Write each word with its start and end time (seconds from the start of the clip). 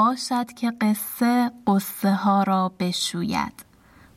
باشد 0.00 0.52
که 0.52 0.70
قصه 0.70 1.50
قصه 1.66 2.12
ها 2.12 2.42
را 2.42 2.72
بشوید. 2.80 3.64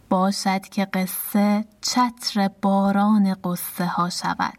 باشد 0.09 0.61
که 0.61 0.85
قصه 0.85 1.65
چتر 1.81 2.49
باران 2.61 3.33
قصه 3.33 3.85
ها 3.85 4.09
شود. 4.09 4.57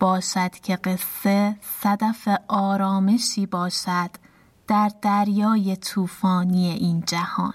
باشد 0.00 0.50
که 0.50 0.76
قصه 0.76 1.56
صدف 1.82 2.28
آرامشی 2.48 3.46
باشد 3.46 4.10
در 4.68 4.90
دریای 5.02 5.76
طوفانی 5.76 6.68
این 6.70 7.02
جهان. 7.06 7.54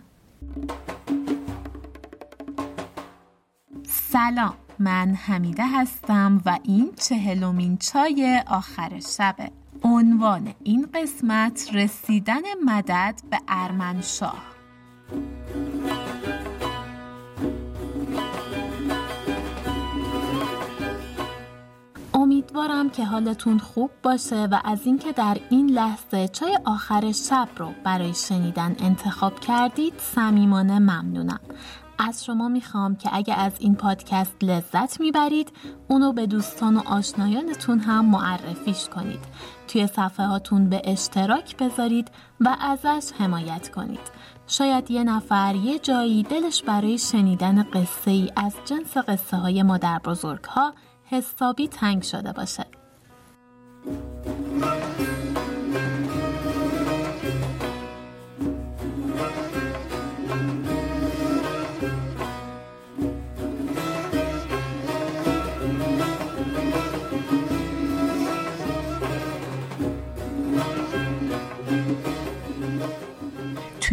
سلام 3.87 4.53
من 4.79 5.13
حمیده 5.13 5.67
هستم 5.67 6.41
و 6.45 6.59
این 6.63 6.91
چهلمین 6.95 7.77
چای 7.77 8.43
آخر 8.47 8.99
شبه. 8.99 9.51
عنوان 9.83 10.53
این 10.63 10.87
قسمت 10.93 11.69
رسیدن 11.73 12.41
مدد 12.65 13.21
به 13.31 13.39
ارمنشاه. 13.47 14.43
امیدوارم 22.13 22.89
که 22.89 23.05
حالتون 23.05 23.59
خوب 23.59 23.91
باشه 24.03 24.45
و 24.45 24.59
از 24.63 24.85
اینکه 24.85 25.11
در 25.11 25.37
این 25.49 25.69
لحظه 25.69 26.27
چای 26.27 26.59
آخر 26.65 27.11
شب 27.11 27.47
رو 27.57 27.71
برای 27.83 28.13
شنیدن 28.13 28.75
انتخاب 28.79 29.39
کردید 29.39 29.93
صمیمانه 29.97 30.79
ممنونم. 30.79 31.39
از 31.99 32.25
شما 32.25 32.47
می‌خوام 32.47 32.95
که 32.95 33.09
اگه 33.13 33.33
از 33.33 33.51
این 33.59 33.75
پادکست 33.75 34.35
لذت 34.41 34.99
می‌برید 34.99 35.51
اونو 35.87 36.13
به 36.13 36.25
دوستان 36.25 36.77
و 36.77 36.81
آشنایانتون 36.85 37.79
هم 37.79 38.05
معرفیش 38.05 38.89
کنید. 38.89 39.19
توی 39.67 39.87
صفحه 39.87 40.25
هاتون 40.25 40.69
به 40.69 40.81
اشتراک 40.83 41.57
بذارید 41.57 42.11
و 42.39 42.55
ازش 42.61 43.11
حمایت 43.19 43.69
کنید. 43.71 44.11
شاید 44.47 44.91
یه 44.91 45.03
نفر 45.03 45.55
یه 45.55 45.79
جایی 45.79 46.23
دلش 46.23 46.63
برای 46.63 46.97
شنیدن 46.97 47.63
قصه 47.63 48.11
ای 48.11 48.31
از 48.35 48.55
جنس 48.65 48.97
قصه 48.97 49.37
های 49.37 49.63
مادر 49.63 49.99
بزرگ 49.99 50.43
ها 50.43 50.73
حسابی 51.05 51.67
تنگ 51.67 52.03
شده 52.03 52.31
باشه. 52.33 52.65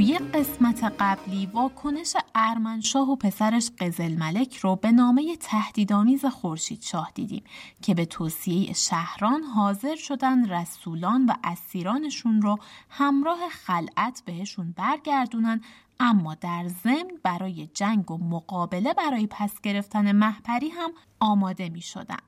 توی 0.04 0.18
قسمت 0.18 0.94
قبلی 0.98 1.46
واکنش 1.46 2.16
ارمنشاه 2.34 3.10
و 3.10 3.16
پسرش 3.16 3.70
قزل 3.78 4.16
ملک 4.16 4.56
رو 4.56 4.76
به 4.76 4.92
نامه 4.92 5.36
تهدیدآمیز 5.36 6.24
خورشید 6.24 6.82
شاه 6.82 7.12
دیدیم 7.14 7.44
که 7.82 7.94
به 7.94 8.04
توصیه 8.04 8.72
شهران 8.72 9.42
حاضر 9.42 9.96
شدن 9.96 10.50
رسولان 10.50 11.26
و 11.26 11.32
اسیرانشون 11.44 12.42
رو 12.42 12.58
همراه 12.90 13.48
خلعت 13.48 14.22
بهشون 14.26 14.74
برگردونن 14.76 15.60
اما 16.00 16.34
در 16.34 16.68
ضمن 16.68 17.10
برای 17.22 17.68
جنگ 17.74 18.10
و 18.10 18.18
مقابله 18.18 18.94
برای 18.94 19.26
پس 19.30 19.60
گرفتن 19.60 20.12
محپری 20.12 20.68
هم 20.68 20.90
آماده 21.20 21.68
می 21.68 21.82
شدن. 21.82 22.18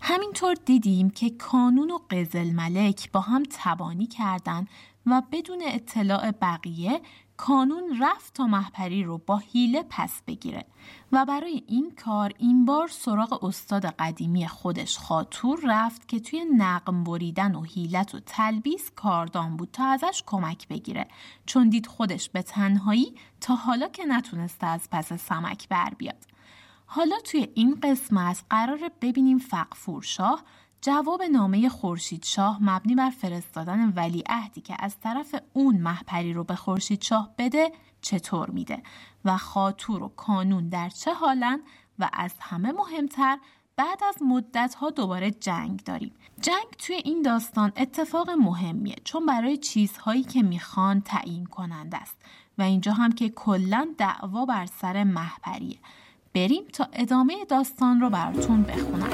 همینطور 0.00 0.54
دیدیم 0.54 1.10
که 1.10 1.30
کانون 1.30 1.90
و 1.90 1.98
قزل 2.10 2.50
ملک 2.50 3.12
با 3.12 3.20
هم 3.20 3.42
تبانی 3.50 4.06
کردند 4.06 4.68
و 5.06 5.22
بدون 5.32 5.62
اطلاع 5.66 6.30
بقیه 6.30 7.00
کانون 7.36 7.98
رفت 8.00 8.34
تا 8.34 8.46
محپری 8.46 9.04
رو 9.04 9.18
با 9.18 9.38
حیله 9.38 9.84
پس 9.90 10.22
بگیره 10.26 10.64
و 11.12 11.24
برای 11.24 11.62
این 11.66 11.92
کار 12.04 12.32
این 12.38 12.64
بار 12.64 12.88
سراغ 12.88 13.44
استاد 13.44 13.86
قدیمی 13.86 14.48
خودش 14.48 14.98
خاطور 14.98 15.60
رفت 15.64 16.08
که 16.08 16.20
توی 16.20 16.44
نقم 16.56 17.04
بریدن 17.04 17.54
و 17.54 17.62
حیلت 17.62 18.14
و 18.14 18.20
تلبیس 18.20 18.90
کاردان 18.96 19.56
بود 19.56 19.68
تا 19.72 19.84
ازش 19.84 20.22
کمک 20.26 20.68
بگیره. 20.68 21.08
چون 21.46 21.68
دید 21.68 21.86
خودش 21.86 22.28
به 22.28 22.42
تنهایی 22.42 23.14
تا 23.40 23.54
حالا 23.54 23.88
که 23.88 24.04
نتونسته 24.04 24.66
از 24.66 24.88
پس 24.90 25.12
سمک 25.12 25.68
بر 25.68 25.90
بیاد. 25.98 26.26
حالا 26.86 27.16
توی 27.24 27.48
این 27.54 27.78
قسمت 27.82 28.44
قرار 28.50 28.90
ببینیم 29.00 29.38
فقفور 29.38 30.02
شاه 30.02 30.44
جواب 30.84 31.22
نامه 31.22 31.68
خورشید 31.68 32.24
شاه 32.24 32.58
مبنی 32.62 32.94
بر 32.94 33.10
فرستادن 33.10 33.92
ولیعهدی 33.96 34.60
که 34.60 34.76
از 34.78 35.00
طرف 35.00 35.34
اون 35.52 35.76
محپری 35.76 36.32
رو 36.32 36.44
به 36.44 36.54
خورشید 36.54 37.02
شاه 37.02 37.34
بده 37.38 37.72
چطور 38.00 38.50
میده؟ 38.50 38.82
و 39.24 39.36
خاطور 39.36 40.02
و 40.02 40.08
کانون 40.08 40.68
در 40.68 40.88
چه 40.88 41.14
حالن؟ 41.14 41.60
و 41.98 42.10
از 42.12 42.34
همه 42.40 42.72
مهمتر 42.72 43.38
بعد 43.76 44.04
از 44.08 44.22
مدت 44.22 44.74
ها 44.74 44.90
دوباره 44.90 45.30
جنگ 45.30 45.84
داریم. 45.84 46.12
جنگ 46.40 46.66
توی 46.78 46.96
این 46.96 47.22
داستان 47.22 47.72
اتفاق 47.76 48.30
مهمیه 48.30 48.96
چون 49.04 49.26
برای 49.26 49.56
چیزهایی 49.56 50.22
که 50.22 50.42
می‌خوان 50.42 51.00
تعیین 51.00 51.46
کننده 51.46 51.96
است. 51.96 52.16
و 52.58 52.62
اینجا 52.62 52.92
هم 52.92 53.12
که 53.12 53.28
کلا 53.28 53.88
دعوا 53.98 54.44
بر 54.44 54.66
سر 54.66 55.04
محپریه 55.04 55.78
بریم 56.34 56.64
تا 56.72 56.88
ادامه 56.92 57.44
داستان 57.44 58.00
رو 58.00 58.10
براتون 58.10 58.62
بخونم. 58.62 59.10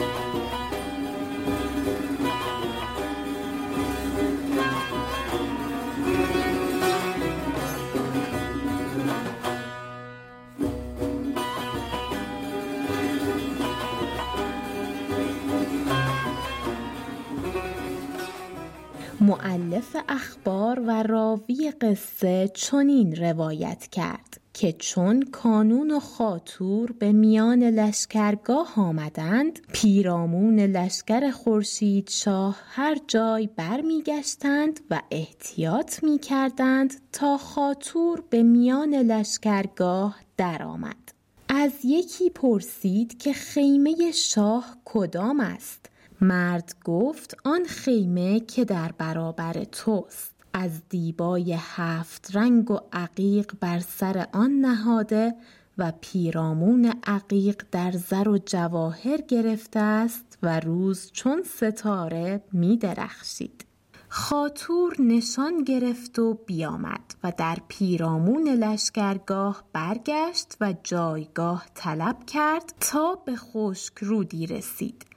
معلف 19.31 19.97
اخبار 20.09 20.81
و 20.81 21.03
راوی 21.03 21.73
قصه 21.81 22.51
چنین 22.55 23.17
روایت 23.17 23.87
کرد 23.87 24.41
که 24.53 24.73
چون 24.73 25.23
کانون 25.23 25.91
و 25.91 26.01
خاطور 26.01 26.93
به 26.93 27.13
میان 27.13 27.63
لشکرگاه 27.63 28.73
آمدند 28.77 29.61
پیرامون 29.73 30.61
لشکر 30.61 31.31
خورشید 31.31 32.09
شاه 32.11 32.57
هر 32.71 32.97
جای 33.09 33.49
برمیگشتند 33.57 34.81
و 34.91 35.03
احتیاط 35.11 36.05
می 36.05 36.19
کردند 36.19 36.95
تا 37.13 37.39
خاطور 37.39 38.23
به 38.31 38.43
میان 38.43 38.95
لشکرگاه 38.95 40.17
درآمد. 40.37 41.13
از 41.49 41.73
یکی 41.85 42.31
پرسید 42.31 43.19
که 43.19 43.33
خیمه 43.33 44.13
شاه 44.15 44.77
کدام 44.85 45.41
است؟ 45.41 45.90
مرد 46.21 46.75
گفت 46.85 47.37
آن 47.45 47.65
خیمه 47.65 48.41
که 48.41 48.65
در 48.65 48.93
برابر 48.99 49.65
توست 49.65 50.35
از 50.53 50.89
دیبای 50.89 51.57
هفت 51.59 52.37
رنگ 52.37 52.71
و 52.71 52.79
عقیق 52.93 53.53
بر 53.61 53.79
سر 53.79 54.27
آن 54.33 54.51
نهاده 54.51 55.35
و 55.79 55.93
پیرامون 56.01 56.95
عقیق 57.07 57.63
در 57.71 57.93
زر 57.93 58.29
و 58.29 58.39
جواهر 58.39 59.17
گرفته 59.17 59.81
است 59.81 60.39
و 60.43 60.61
روز 60.61 61.11
چون 61.13 61.43
ستاره 61.43 62.43
می 62.53 62.77
درخشید. 62.77 63.65
خاطور 64.09 64.97
نشان 64.99 65.65
گرفت 65.65 66.19
و 66.19 66.35
بیامد 66.35 67.15
و 67.25 67.33
در 67.37 67.59
پیرامون 67.69 68.49
لشکرگاه 68.49 69.65
برگشت 69.73 70.57
و 70.61 70.75
جایگاه 70.85 71.67
طلب 71.75 72.17
کرد 72.27 72.75
تا 72.81 73.15
به 73.15 73.37
خشک 73.37 73.95
رودی 73.99 74.47
رسید 74.47 75.10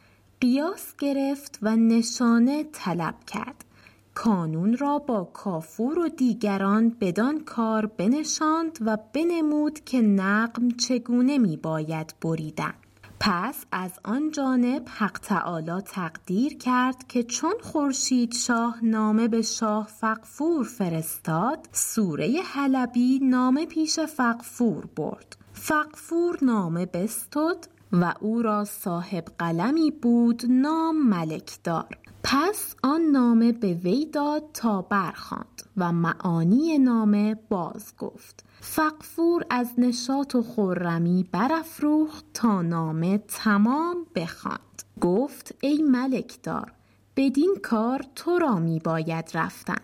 قیاس 0.43 0.95
گرفت 0.99 1.59
و 1.61 1.75
نشانه 1.75 2.63
طلب 2.63 3.15
کرد. 3.27 3.65
کانون 4.13 4.77
را 4.77 4.99
با 4.99 5.23
کافور 5.23 5.99
و 5.99 6.09
دیگران 6.09 6.95
بدان 7.01 7.39
کار 7.39 7.85
بنشاند 7.85 8.79
و 8.81 8.97
بنمود 9.13 9.79
که 9.79 10.01
نقم 10.01 10.69
چگونه 10.69 11.37
می 11.37 11.57
باید 11.57 12.13
بریدن. 12.21 12.73
پس 13.19 13.65
از 13.71 13.91
آن 14.03 14.31
جانب 14.31 14.85
حق 14.89 15.19
تعالی 15.19 15.81
تقدیر 15.81 16.57
کرد 16.57 17.07
که 17.07 17.23
چون 17.23 17.53
خورشید 17.61 18.33
شاه 18.33 18.85
نامه 18.85 19.27
به 19.27 19.41
شاه 19.41 19.87
فقفور 19.87 20.65
فرستاد 20.65 21.69
سوره 21.71 22.41
حلبی 22.45 23.19
نامه 23.19 23.65
پیش 23.65 23.99
فقفور 23.99 24.85
برد. 24.95 25.35
فقفور 25.53 26.37
نامه 26.41 26.85
بستد 26.85 27.67
و 27.93 28.13
او 28.19 28.41
را 28.41 28.65
صاحب 28.65 29.25
قلمی 29.39 29.91
بود 29.91 30.43
نام 30.49 31.07
ملکدار. 31.09 31.97
پس 32.23 32.75
آن 32.83 33.01
نامه 33.01 33.51
به 33.51 33.73
وی 33.73 34.05
داد 34.05 34.43
تا 34.53 34.81
برخواند 34.81 35.63
و 35.77 35.91
معانی 35.91 36.77
نامه 36.77 37.35
باز 37.49 37.93
گفت. 37.97 38.43
فقفور 38.61 39.45
از 39.49 39.73
نشاط 39.77 40.35
و 40.35 40.43
خرمی 40.43 41.25
برافروخت 41.31 42.25
تا 42.33 42.61
نامه 42.61 43.17
تمام 43.17 43.97
بخواند. 44.15 44.59
گفت 45.01 45.55
ای 45.61 45.81
ملکدار 45.81 46.71
بدین 47.15 47.55
کار 47.63 48.05
تو 48.15 48.39
را 48.39 48.55
می 48.55 48.79
باید 48.79 49.31
رفتن. 49.33 49.81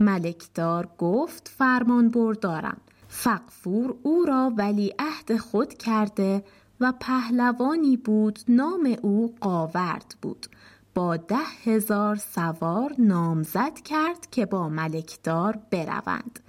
ملکدار 0.00 0.88
گفت 0.98 1.48
فرمان 1.58 2.08
بردارم. 2.08 2.80
فقفور 3.08 3.94
او 4.02 4.24
را 4.24 4.52
ولی 4.56 4.94
عهد 4.98 5.36
خود 5.36 5.74
کرده 5.74 6.44
و 6.80 6.92
پهلوانی 7.00 7.96
بود 7.96 8.38
نام 8.48 8.96
او 9.02 9.34
قاورد 9.40 10.14
بود. 10.22 10.46
با 10.94 11.16
ده 11.16 11.36
هزار 11.64 12.16
سوار 12.16 12.94
نامزد 12.98 13.78
کرد 13.84 14.30
که 14.30 14.46
با 14.46 14.68
ملکدار 14.68 15.58
بروند. 15.70 16.40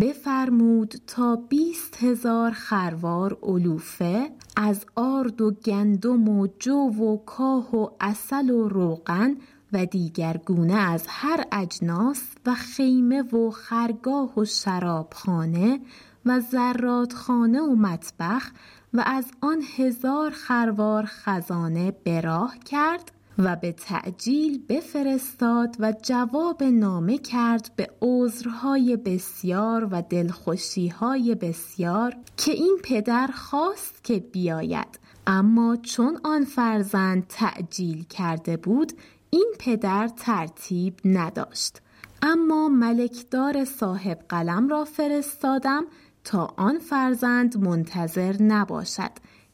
بفرمود 0.00 0.94
تا 1.06 1.36
بیست 1.36 1.96
هزار 2.04 2.50
خروار 2.50 3.38
علوفه 3.42 4.30
از 4.56 4.86
آرد 4.94 5.40
و 5.40 5.50
گندم 5.50 6.28
و 6.28 6.46
جو 6.58 6.74
و 6.74 7.16
کاه 7.16 7.76
و 7.76 7.88
اصل 8.00 8.50
و 8.50 8.68
روغن 8.68 9.36
و 9.72 9.86
دیگر 9.86 10.36
گونه 10.46 10.74
از 10.74 11.04
هر 11.08 11.44
اجناس 11.52 12.22
و 12.46 12.54
خیمه 12.54 13.22
و 13.22 13.50
خرگاه 13.50 14.38
و 14.38 14.44
شرابخانه 14.44 15.80
و 16.26 16.40
زرادخانه 16.40 17.60
و 17.60 17.74
مطبخ 17.74 18.50
و 18.96 19.02
از 19.06 19.24
آن 19.40 19.62
هزار 19.76 20.30
خروار 20.30 21.04
خزانه 21.06 21.90
براه 21.90 22.54
کرد 22.58 23.12
و 23.38 23.56
به 23.56 23.72
تعجیل 23.72 24.62
بفرستاد 24.68 25.76
و 25.78 25.94
جواب 26.02 26.62
نامه 26.62 27.18
کرد 27.18 27.70
به 27.76 27.90
عذرهای 28.02 28.96
بسیار 28.96 29.88
و 29.90 30.02
دلخوشیهای 30.02 31.34
بسیار 31.34 32.16
که 32.36 32.52
این 32.52 32.78
پدر 32.82 33.26
خواست 33.26 34.04
که 34.04 34.18
بیاید. 34.18 34.98
اما 35.26 35.76
چون 35.76 36.20
آن 36.24 36.44
فرزند 36.44 37.26
تعجیل 37.28 38.04
کرده 38.04 38.56
بود 38.56 38.92
این 39.30 39.52
پدر 39.58 40.08
ترتیب 40.08 40.94
نداشت. 41.04 41.80
اما 42.22 42.68
ملکدار 42.68 43.64
صاحب 43.64 44.18
قلم 44.28 44.68
را 44.68 44.84
فرستادم 44.84 45.84
تا 46.26 46.54
آن 46.56 46.78
فرزند 46.78 47.56
منتظر 47.56 48.42
نباشد 48.42 49.10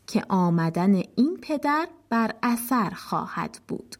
که 0.06 0.22
آمدن 0.28 0.94
این 0.94 1.38
پدر 1.42 1.88
بر 2.08 2.34
اثر 2.42 2.90
خواهد 2.90 3.60
بود. 3.68 3.96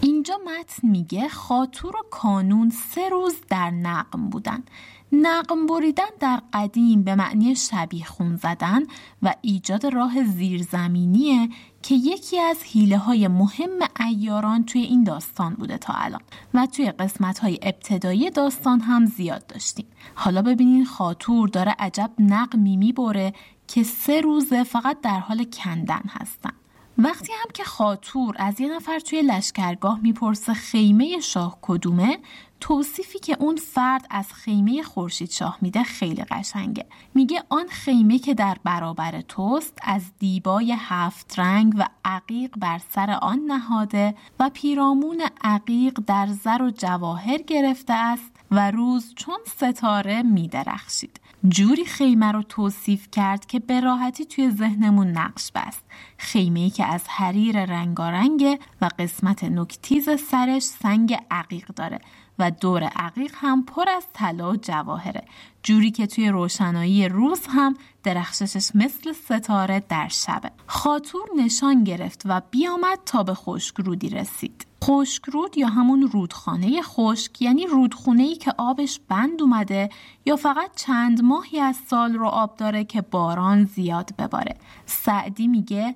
اینجا 0.00 0.38
متن 0.44 0.88
میگه 0.88 1.28
خاطور 1.28 1.96
و 1.96 2.02
کانون 2.10 2.70
سه 2.70 3.08
روز 3.08 3.34
در 3.50 3.70
نقم 3.70 4.28
بودن. 4.30 4.64
نقم 5.12 5.66
بریدن 5.66 6.10
در 6.20 6.42
قدیم 6.52 7.02
به 7.02 7.14
معنی 7.14 7.54
شبیه 7.54 8.04
خون 8.04 8.36
زدن 8.36 8.82
و 9.22 9.34
ایجاد 9.42 9.86
راه 9.86 10.24
زیرزمینیه 10.24 11.48
که 11.82 11.94
یکی 11.94 12.40
از 12.40 12.62
حیله 12.62 12.98
های 12.98 13.28
مهم 13.28 13.70
ایاران 14.00 14.64
توی 14.64 14.80
این 14.80 15.04
داستان 15.04 15.54
بوده 15.54 15.78
تا 15.78 15.92
الان 15.96 16.20
و 16.54 16.66
توی 16.66 16.90
قسمت 16.90 17.38
های 17.38 17.58
ابتدایی 17.62 18.30
داستان 18.30 18.80
هم 18.80 19.06
زیاد 19.06 19.46
داشتیم. 19.46 19.86
حالا 20.14 20.42
ببینین 20.42 20.84
خاطور 20.84 21.48
داره 21.48 21.74
عجب 21.78 22.10
نقمی 22.18 22.76
می‌بره 22.76 23.32
که 23.68 23.82
سه 23.82 24.20
روزه 24.20 24.64
فقط 24.64 25.00
در 25.00 25.20
حال 25.20 25.44
کندن 25.44 26.02
هستن. 26.08 26.52
وقتی 26.98 27.32
هم 27.32 27.50
که 27.54 27.64
خاطور 27.64 28.34
از 28.38 28.60
یه 28.60 28.76
نفر 28.76 28.98
توی 28.98 29.22
لشکرگاه 29.22 30.00
می‌پرسه 30.02 30.54
خیمه 30.54 31.20
شاه 31.20 31.58
کدومه 31.62 32.18
توصیفی 32.60 33.18
که 33.18 33.36
اون 33.40 33.56
فرد 33.56 34.06
از 34.10 34.32
خیمه 34.32 34.82
خورشید 34.82 35.30
شاه 35.30 35.58
میده 35.60 35.82
خیلی 35.82 36.24
قشنگه. 36.24 36.86
میگه 37.14 37.42
آن 37.48 37.66
خیمه 37.66 38.18
که 38.18 38.34
در 38.34 38.56
برابر 38.64 39.20
توست 39.20 39.78
از 39.82 40.02
دیبای 40.18 40.74
هفت 40.78 41.38
رنگ 41.38 41.74
و 41.78 41.88
عقیق 42.04 42.50
بر 42.56 42.80
سر 42.90 43.10
آن 43.10 43.38
نهاده 43.38 44.14
و 44.40 44.50
پیرامون 44.54 45.22
عقیق 45.44 46.00
در 46.06 46.26
زر 46.26 46.62
و 46.62 46.70
جواهر 46.70 47.38
گرفته 47.38 47.92
است 47.92 48.32
و 48.50 48.70
روز 48.70 49.14
چون 49.16 49.38
ستاره 49.46 50.22
میدرخشید. 50.22 51.20
جوری 51.48 51.84
خیمه 51.84 52.32
رو 52.32 52.42
توصیف 52.42 53.08
کرد 53.12 53.46
که 53.46 53.58
به 53.58 53.80
راحتی 53.80 54.24
توی 54.24 54.50
ذهنمون 54.50 55.06
نقش 55.06 55.52
بست. 55.54 55.84
خیمه 56.16 56.60
ای 56.60 56.70
که 56.70 56.84
از 56.84 57.08
حریر 57.08 57.64
رنگارنگه 57.64 58.58
و 58.80 58.90
قسمت 58.98 59.44
نکتیز 59.44 60.08
سرش 60.30 60.62
سنگ 60.62 61.18
عقیق 61.30 61.66
داره 61.66 62.00
و 62.38 62.50
دور 62.50 62.82
عقیق 62.84 63.34
هم 63.34 63.62
پر 63.62 63.88
از 63.88 64.06
طلا 64.12 64.50
و 64.52 64.56
جواهره. 64.56 65.24
جوری 65.62 65.90
که 65.90 66.06
توی 66.06 66.28
روشنایی 66.28 67.08
روز 67.08 67.40
هم 67.48 67.76
درخششش 68.02 68.70
مثل 68.74 69.12
ستاره 69.12 69.82
در 69.88 70.08
شبه. 70.08 70.50
خاطور 70.66 71.28
نشان 71.36 71.84
گرفت 71.84 72.22
و 72.24 72.42
بیامد 72.50 72.98
تا 73.06 73.22
به 73.22 73.34
خشکرودی 73.34 74.08
رسید. 74.08 74.66
خشکرود 74.84 75.58
یا 75.58 75.68
همون 75.68 76.02
رودخانه 76.02 76.82
خشک 76.82 77.42
یعنی 77.42 77.66
رودخونه 77.66 78.22
ای 78.22 78.36
که 78.36 78.54
آبش 78.58 79.00
بند 79.08 79.42
اومده 79.42 79.90
یا 80.26 80.36
فقط 80.36 80.70
چند 80.76 81.24
ماهی 81.24 81.60
از 81.60 81.76
سال 81.90 82.14
رو 82.14 82.26
آب 82.26 82.56
داره 82.56 82.84
که 82.84 83.00
باران 83.00 83.64
زیاد 83.64 84.10
بباره. 84.18 84.56
سعدی 84.86 85.48
میگه 85.48 85.87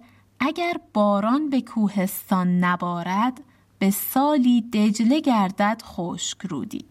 اگر 0.44 0.76
باران 0.94 1.50
به 1.50 1.60
کوهستان 1.60 2.58
نبارد 2.64 3.40
به 3.78 3.90
سالی 3.90 4.60
دجله 4.60 5.20
گردد 5.20 5.82
خشک 5.84 6.38
رودی. 6.46 6.84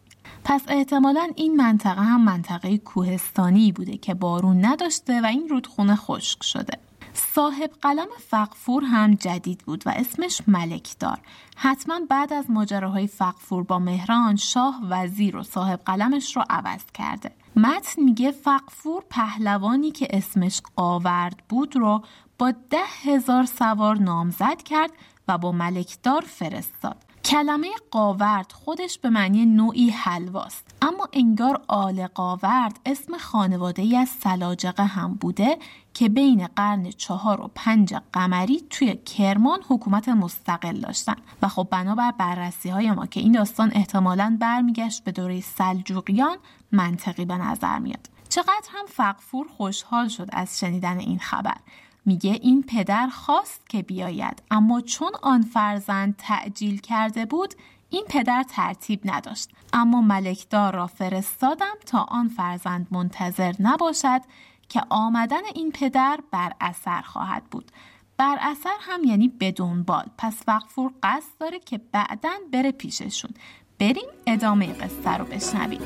پس 0.43 0.61
احتمالا 0.67 1.29
این 1.35 1.55
منطقه 1.55 2.01
هم 2.01 2.23
منطقه 2.23 2.77
کوهستانی 2.77 3.71
بوده 3.71 3.97
که 3.97 4.13
بارون 4.13 4.65
نداشته 4.65 5.21
و 5.21 5.25
این 5.25 5.49
رودخونه 5.49 5.95
خشک 5.95 6.43
شده. 6.43 6.77
صاحب 7.13 7.71
قلم 7.81 8.07
فقفور 8.29 8.83
هم 8.83 9.13
جدید 9.15 9.59
بود 9.59 9.83
و 9.85 9.89
اسمش 9.89 10.41
ملکدار. 10.47 11.19
حتما 11.55 11.99
بعد 12.09 12.33
از 12.33 12.49
ماجراهای 12.49 13.07
فقفور 13.07 13.63
با 13.63 13.79
مهران 13.79 14.35
شاه 14.35 14.81
وزیر 14.89 15.37
و 15.37 15.43
صاحب 15.43 15.79
قلمش 15.85 16.35
رو 16.35 16.43
عوض 16.49 16.83
کرده. 16.93 17.31
متن 17.55 18.01
میگه 18.01 18.31
فقفور 18.31 19.03
پهلوانی 19.09 19.91
که 19.91 20.07
اسمش 20.09 20.61
قاورد 20.75 21.43
بود 21.49 21.75
رو 21.75 22.01
با 22.41 22.53
ده 22.69 22.77
هزار 23.03 23.45
سوار 23.45 23.97
نامزد 23.97 24.61
کرد 24.61 24.91
و 25.27 25.37
با 25.37 25.51
ملکدار 25.51 26.21
فرستاد. 26.21 26.97
کلمه 27.25 27.67
قاورد 27.91 28.51
خودش 28.51 28.99
به 28.99 29.09
معنی 29.09 29.45
نوعی 29.45 29.89
حلواست. 29.89 30.75
اما 30.81 31.07
انگار 31.13 31.61
آل 31.67 32.07
قاورد 32.07 32.79
اسم 32.85 33.17
خانواده 33.17 33.81
ای 33.81 33.97
از 33.97 34.09
سلاجقه 34.09 34.83
هم 34.83 35.13
بوده 35.13 35.57
که 35.93 36.09
بین 36.09 36.47
قرن 36.47 36.89
چهار 36.89 37.41
و 37.41 37.51
پنج 37.55 37.93
قمری 38.13 38.63
توی 38.69 38.95
کرمان 38.95 39.59
حکومت 39.67 40.09
مستقل 40.09 40.79
داشتن. 40.79 41.15
و 41.41 41.47
خب 41.47 41.67
بنابر 41.71 42.11
بررسی 42.11 42.69
های 42.69 42.91
ما 42.91 43.05
که 43.05 43.19
این 43.19 43.31
داستان 43.31 43.71
احتمالا 43.73 44.37
برمیگشت 44.39 45.03
به 45.03 45.11
دوره 45.11 45.41
سلجوقیان 45.41 46.37
منطقی 46.71 47.25
به 47.25 47.37
نظر 47.37 47.79
میاد. 47.79 48.09
چقدر 48.29 48.67
هم 48.69 48.85
فقفور 48.87 49.47
خوشحال 49.47 50.07
شد 50.07 50.29
از 50.31 50.59
شنیدن 50.59 50.99
این 50.99 51.19
خبر. 51.19 51.57
میگه 52.05 52.31
این 52.31 52.63
پدر 52.63 53.07
خواست 53.07 53.69
که 53.69 53.81
بیاید. 53.81 54.43
اما 54.51 54.81
چون 54.81 55.11
آن 55.21 55.41
فرزند 55.41 56.15
تعجیل 56.17 56.81
کرده 56.81 57.25
بود 57.25 57.53
این 57.89 58.03
پدر 58.09 58.43
ترتیب 58.43 59.01
نداشت. 59.05 59.49
اما 59.73 60.01
ملکدار 60.01 60.75
را 60.75 60.87
فرستادم 60.87 61.75
تا 61.85 61.99
آن 61.99 62.27
فرزند 62.27 62.87
منتظر 62.91 63.53
نباشد 63.59 64.21
که 64.69 64.81
آمدن 64.89 65.41
این 65.55 65.71
پدر 65.71 66.19
بر 66.31 66.53
اثر 66.61 67.01
خواهد 67.01 67.43
بود. 67.43 67.71
بر 68.17 68.37
اثر 68.41 68.75
هم 68.79 69.03
یعنی 69.03 69.27
بدون 69.27 69.83
بال. 69.83 70.05
پس 70.17 70.43
وقفور 70.47 70.91
قصد 71.03 71.31
داره 71.39 71.59
که 71.59 71.77
بعدا 71.91 72.31
بره 72.53 72.71
پیششون. 72.71 73.31
بریم 73.79 74.09
ادامه 74.27 74.73
قصه 74.73 75.17
رو 75.17 75.25
بشنویم. 75.25 75.81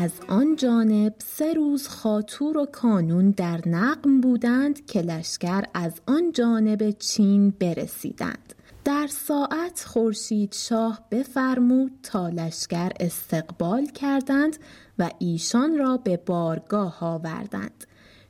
از 0.00 0.12
آن 0.28 0.56
جانب 0.56 1.14
سه 1.18 1.52
روز 1.54 1.88
خاطور 1.88 2.58
و 2.58 2.66
کانون 2.66 3.30
در 3.30 3.68
نقم 3.68 4.20
بودند 4.20 4.86
که 4.86 5.02
لشکر 5.02 5.64
از 5.74 6.00
آن 6.06 6.32
جانب 6.32 6.90
چین 6.90 7.50
برسیدند. 7.50 8.54
در 8.84 9.06
ساعت 9.06 9.84
خورشید 9.86 10.54
شاه 10.54 11.00
بفرمود 11.10 11.92
تا 12.02 12.28
لشکر 12.28 12.90
استقبال 13.00 13.86
کردند 13.86 14.56
و 14.98 15.10
ایشان 15.18 15.78
را 15.78 15.96
به 15.96 16.16
بارگاه 16.16 16.98
آوردند. 17.00 17.84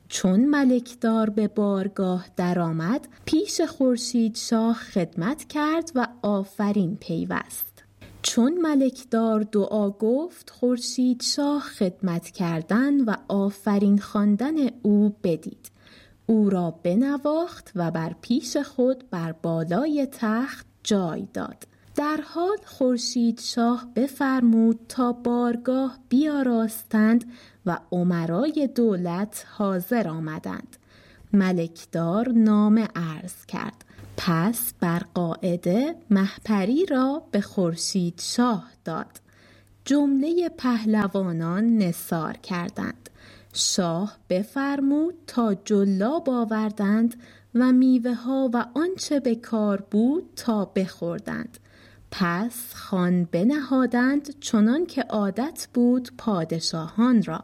چون 0.07 0.45
ملکدار 0.45 1.29
به 1.29 1.47
بارگاه 1.47 2.25
درآمد 2.35 3.07
پیش 3.25 3.61
خورشید 3.61 4.35
شاه 4.35 4.73
خدمت 4.73 5.43
کرد 5.43 5.91
و 5.95 6.07
آفرین 6.21 6.97
پیوست. 6.99 7.70
چون 8.23 8.57
ملکدار 8.61 9.43
دعا 9.43 9.89
گفت 9.89 10.49
خورشید 10.49 11.21
شاه 11.21 11.61
خدمت 11.61 12.29
کردن 12.29 13.01
و 13.01 13.15
آفرین 13.27 13.99
خواندن 13.99 14.55
او 14.81 15.15
بدید. 15.23 15.71
او 16.25 16.49
را 16.49 16.71
بنواخت 16.83 17.71
و 17.75 17.91
بر 17.91 18.15
پیش 18.21 18.57
خود 18.57 19.03
بر 19.09 19.31
بالای 19.31 20.07
تخت 20.11 20.65
جای 20.83 21.27
داد. 21.33 21.67
در 21.95 22.19
حال 22.27 22.57
خورشید 22.65 23.39
شاه 23.39 23.87
بفرمود 23.95 24.79
تا 24.89 25.11
بارگاه 25.11 25.97
بیاراستند 26.09 27.31
و 27.65 27.77
عمرای 27.91 28.69
دولت 28.75 29.45
حاضر 29.57 30.07
آمدند. 30.07 30.77
ملکدار 31.33 32.29
نام 32.29 32.87
عرض 32.95 33.45
کرد. 33.45 33.80
پس 34.23 34.73
بر 34.79 35.01
قاعده 35.13 35.95
محپری 36.09 36.85
را 36.85 37.23
به 37.31 37.41
خورشید 37.41 38.21
شاه 38.23 38.71
داد. 38.85 39.21
جمله 39.85 40.49
پهلوانان 40.49 41.77
نثار 41.77 42.33
کردند. 42.33 43.09
شاه 43.53 44.17
بفرمود 44.29 45.13
تا 45.27 45.53
جلاب 45.53 46.29
آوردند 46.29 47.15
و 47.55 47.71
میوه 47.71 48.13
ها 48.13 48.49
و 48.53 48.65
آنچه 48.73 49.19
به 49.19 49.35
کار 49.35 49.81
بود 49.91 50.29
تا 50.35 50.65
بخوردند. 50.65 51.57
پس 52.11 52.73
خوان 52.75 53.23
بنهادند 53.31 54.39
چنان 54.39 54.85
که 54.85 55.01
عادت 55.01 55.67
بود 55.73 56.09
پادشاهان 56.17 57.23
را. 57.23 57.43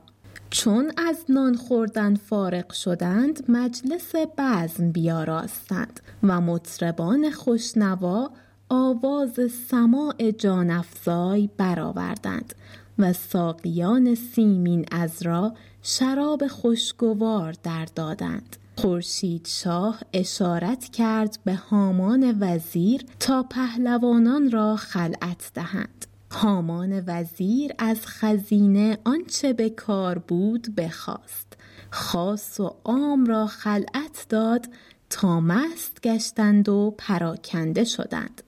چون 0.50 0.92
از 0.98 1.25
نان 1.30 1.56
خوردن 1.56 2.16
فارغ 2.16 2.72
شدند 2.72 3.44
مجلس 3.50 4.16
بزم 4.38 4.92
بیاراستند 4.92 6.00
و 6.24 6.42
مطربان 6.42 7.32
خوشنوا 7.32 8.30
آواز 8.70 9.39
سماع 9.70 10.32
جان 10.32 10.70
افزای 10.70 11.50
برآوردند 11.58 12.54
و 13.00 13.13
ساقیان 13.13 14.16
سیمین 14.16 14.86
عذرا 14.86 15.54
شراب 15.82 16.48
خوشگوار 16.48 17.56
در 17.63 17.88
دادند. 17.96 18.56
خورشید 18.77 19.48
شاه 19.48 20.00
اشارت 20.13 20.86
کرد 20.86 21.39
به 21.46 21.56
هامان 21.56 22.38
وزیر 22.39 23.01
تا 23.20 23.44
پهلوانان 23.44 24.51
را 24.51 24.75
خلعت 24.75 25.51
دهند. 25.54 26.06
هامان 26.31 27.03
وزیر 27.07 27.72
از 27.77 28.07
خزینه 28.07 28.98
آنچه 29.03 29.53
به 29.53 29.69
کار 29.69 30.17
بود 30.17 30.75
بخواست. 30.75 31.57
خاص 31.89 32.60
و 32.60 32.75
عام 32.84 33.25
را 33.25 33.46
خلعت 33.48 34.25
داد 34.29 34.65
تا 35.10 35.39
مست 35.39 36.01
گشتند 36.03 36.69
و 36.69 36.96
پراکنده 36.98 37.84
شدند. 37.84 38.43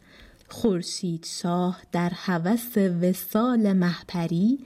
خورشید 0.49 1.25
شاه 1.25 1.81
در 1.91 2.11
هوس 2.15 2.77
وصال 2.77 3.73
مهپری 3.73 4.59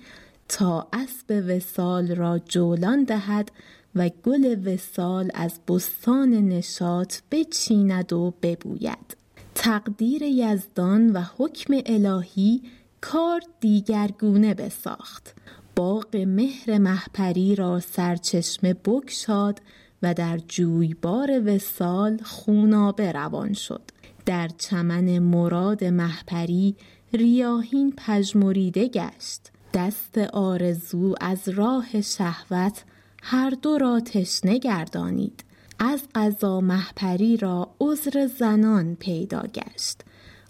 تا 0.48 0.88
اسب 0.94 1.44
وصال 1.48 2.16
را 2.16 2.40
جولان 2.40 3.04
دهد 3.04 3.52
و 3.96 4.10
گل 4.10 4.74
وصال 4.74 5.32
از 5.34 5.60
بستان 5.68 6.30
نشاط 6.30 7.16
بچیند 7.32 8.14
و 8.14 8.34
ببوید. 8.42 9.18
تقدیر 9.56 10.22
یزدان 10.22 11.12
و 11.12 11.24
حکم 11.38 11.74
الهی 11.86 12.62
کار 13.04 13.42
دیگرگونه 13.60 14.54
بساخت. 14.54 15.36
باغ 15.76 16.16
مهر 16.16 16.78
مهپری 16.78 17.56
را 17.56 17.80
سرچشمه 17.80 18.74
بگشاد 18.74 19.62
و 20.04 20.14
در 20.14 20.38
جویبار 20.38 21.56
وصال 21.56 22.18
خونابه 22.24 23.12
روان 23.12 23.54
شد. 23.54 23.82
در 24.26 24.48
چمن 24.48 25.20
مراد 25.20 25.84
مهپری 25.84 26.76
ریاحین 27.14 27.94
پژمریده 27.98 28.88
گشت. 28.88 29.52
دست 29.74 30.18
آرزو 30.18 31.16
از 31.22 31.50
راه 31.50 32.02
شهوت 32.02 32.84
هر 33.24 33.50
دو 33.50 33.78
را 33.78 34.00
تشنه 34.00 34.58
گردانید. 34.58 35.44
از 35.80 36.02
قضا 36.16 36.62
مهپری 36.62 37.38
را 37.38 37.76
عذر 37.80 38.28
زنان 38.28 38.96
پیدا 38.96 39.42
گشت. 39.42 40.02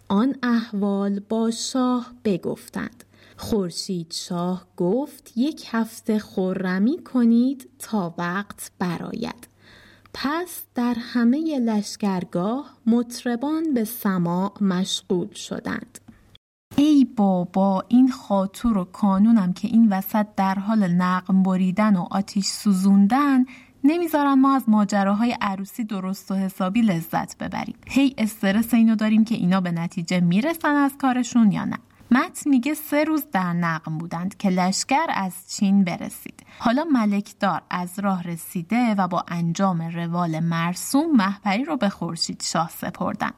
آن 0.08 0.36
احوال 0.44 1.20
با 1.20 1.52
شاه 1.52 2.14
بگفتند. 2.26 3.04
خورشید 3.38 4.14
شاه 4.14 4.66
گفت 4.78 5.32
یک 5.36 5.68
هفته 5.72 6.20
خرمی 6.20 7.04
کنید 7.04 7.70
تا 7.80 8.14
وقت 8.18 8.72
برآید. 8.80 9.48
پس 10.14 10.64
در 10.76 10.96
همه 11.00 11.60
لشکرگاه 11.60 12.78
مطربان 12.86 13.74
به 13.74 13.84
سماع 13.84 14.54
مشغول 14.62 15.34
شدند. 15.34 16.00
ای 16.78 17.06
بابا 17.16 17.86
این 17.88 18.12
خاطر 18.12 18.78
و 18.78 18.84
کانونم 18.84 19.54
که 19.54 19.68
این 19.68 19.90
وسط 19.90 20.28
در 20.38 20.56
حال 20.56 20.88
نقم 20.88 21.44
بریدن 21.44 21.96
و 21.96 22.08
آتیش 22.12 22.46
سوزوندن 22.46 23.46
نمی‌ذارن 23.84 24.34
ما 24.34 24.56
از 24.56 24.70
ماجراهای 24.70 25.38
عروسی 25.42 25.84
درست 25.84 26.32
و 26.32 26.36
حسابی 26.36 26.82
لذت 26.82 27.38
ببریم. 27.38 27.76
هی 27.88 28.16
استرس 28.18 28.74
اینو 28.74 28.96
داریم 28.96 29.26
که 29.26 29.36
اینا 29.36 29.62
به 29.62 29.72
نتیجه 29.72 30.20
می‌رسن 30.20 30.76
از 30.76 30.98
کارشون 30.98 31.52
یا 31.52 31.66
نه؟ 31.66 31.78
مت 32.12 32.48
میگه 32.48 32.74
سه 32.74 33.04
روز 33.04 33.24
در 33.32 33.54
نقم 33.54 33.98
بودند 33.98 34.38
که 34.38 34.50
لشکر 34.50 35.06
از 35.10 35.34
چین 35.50 35.84
برسید. 35.84 36.44
حالا 36.60 36.84
ملکدار 36.84 37.62
از 37.70 38.00
راه 38.00 38.24
رسیده 38.24 38.96
و 38.96 39.08
با 39.08 39.26
انجام 39.28 39.82
روال 39.82 40.40
مرسوم 40.40 41.16
محپری 41.16 41.64
رو 41.64 41.78
به 41.78 41.90
خورشید 41.90 42.42
شاه 42.42 42.70
سپردن. 42.70 43.32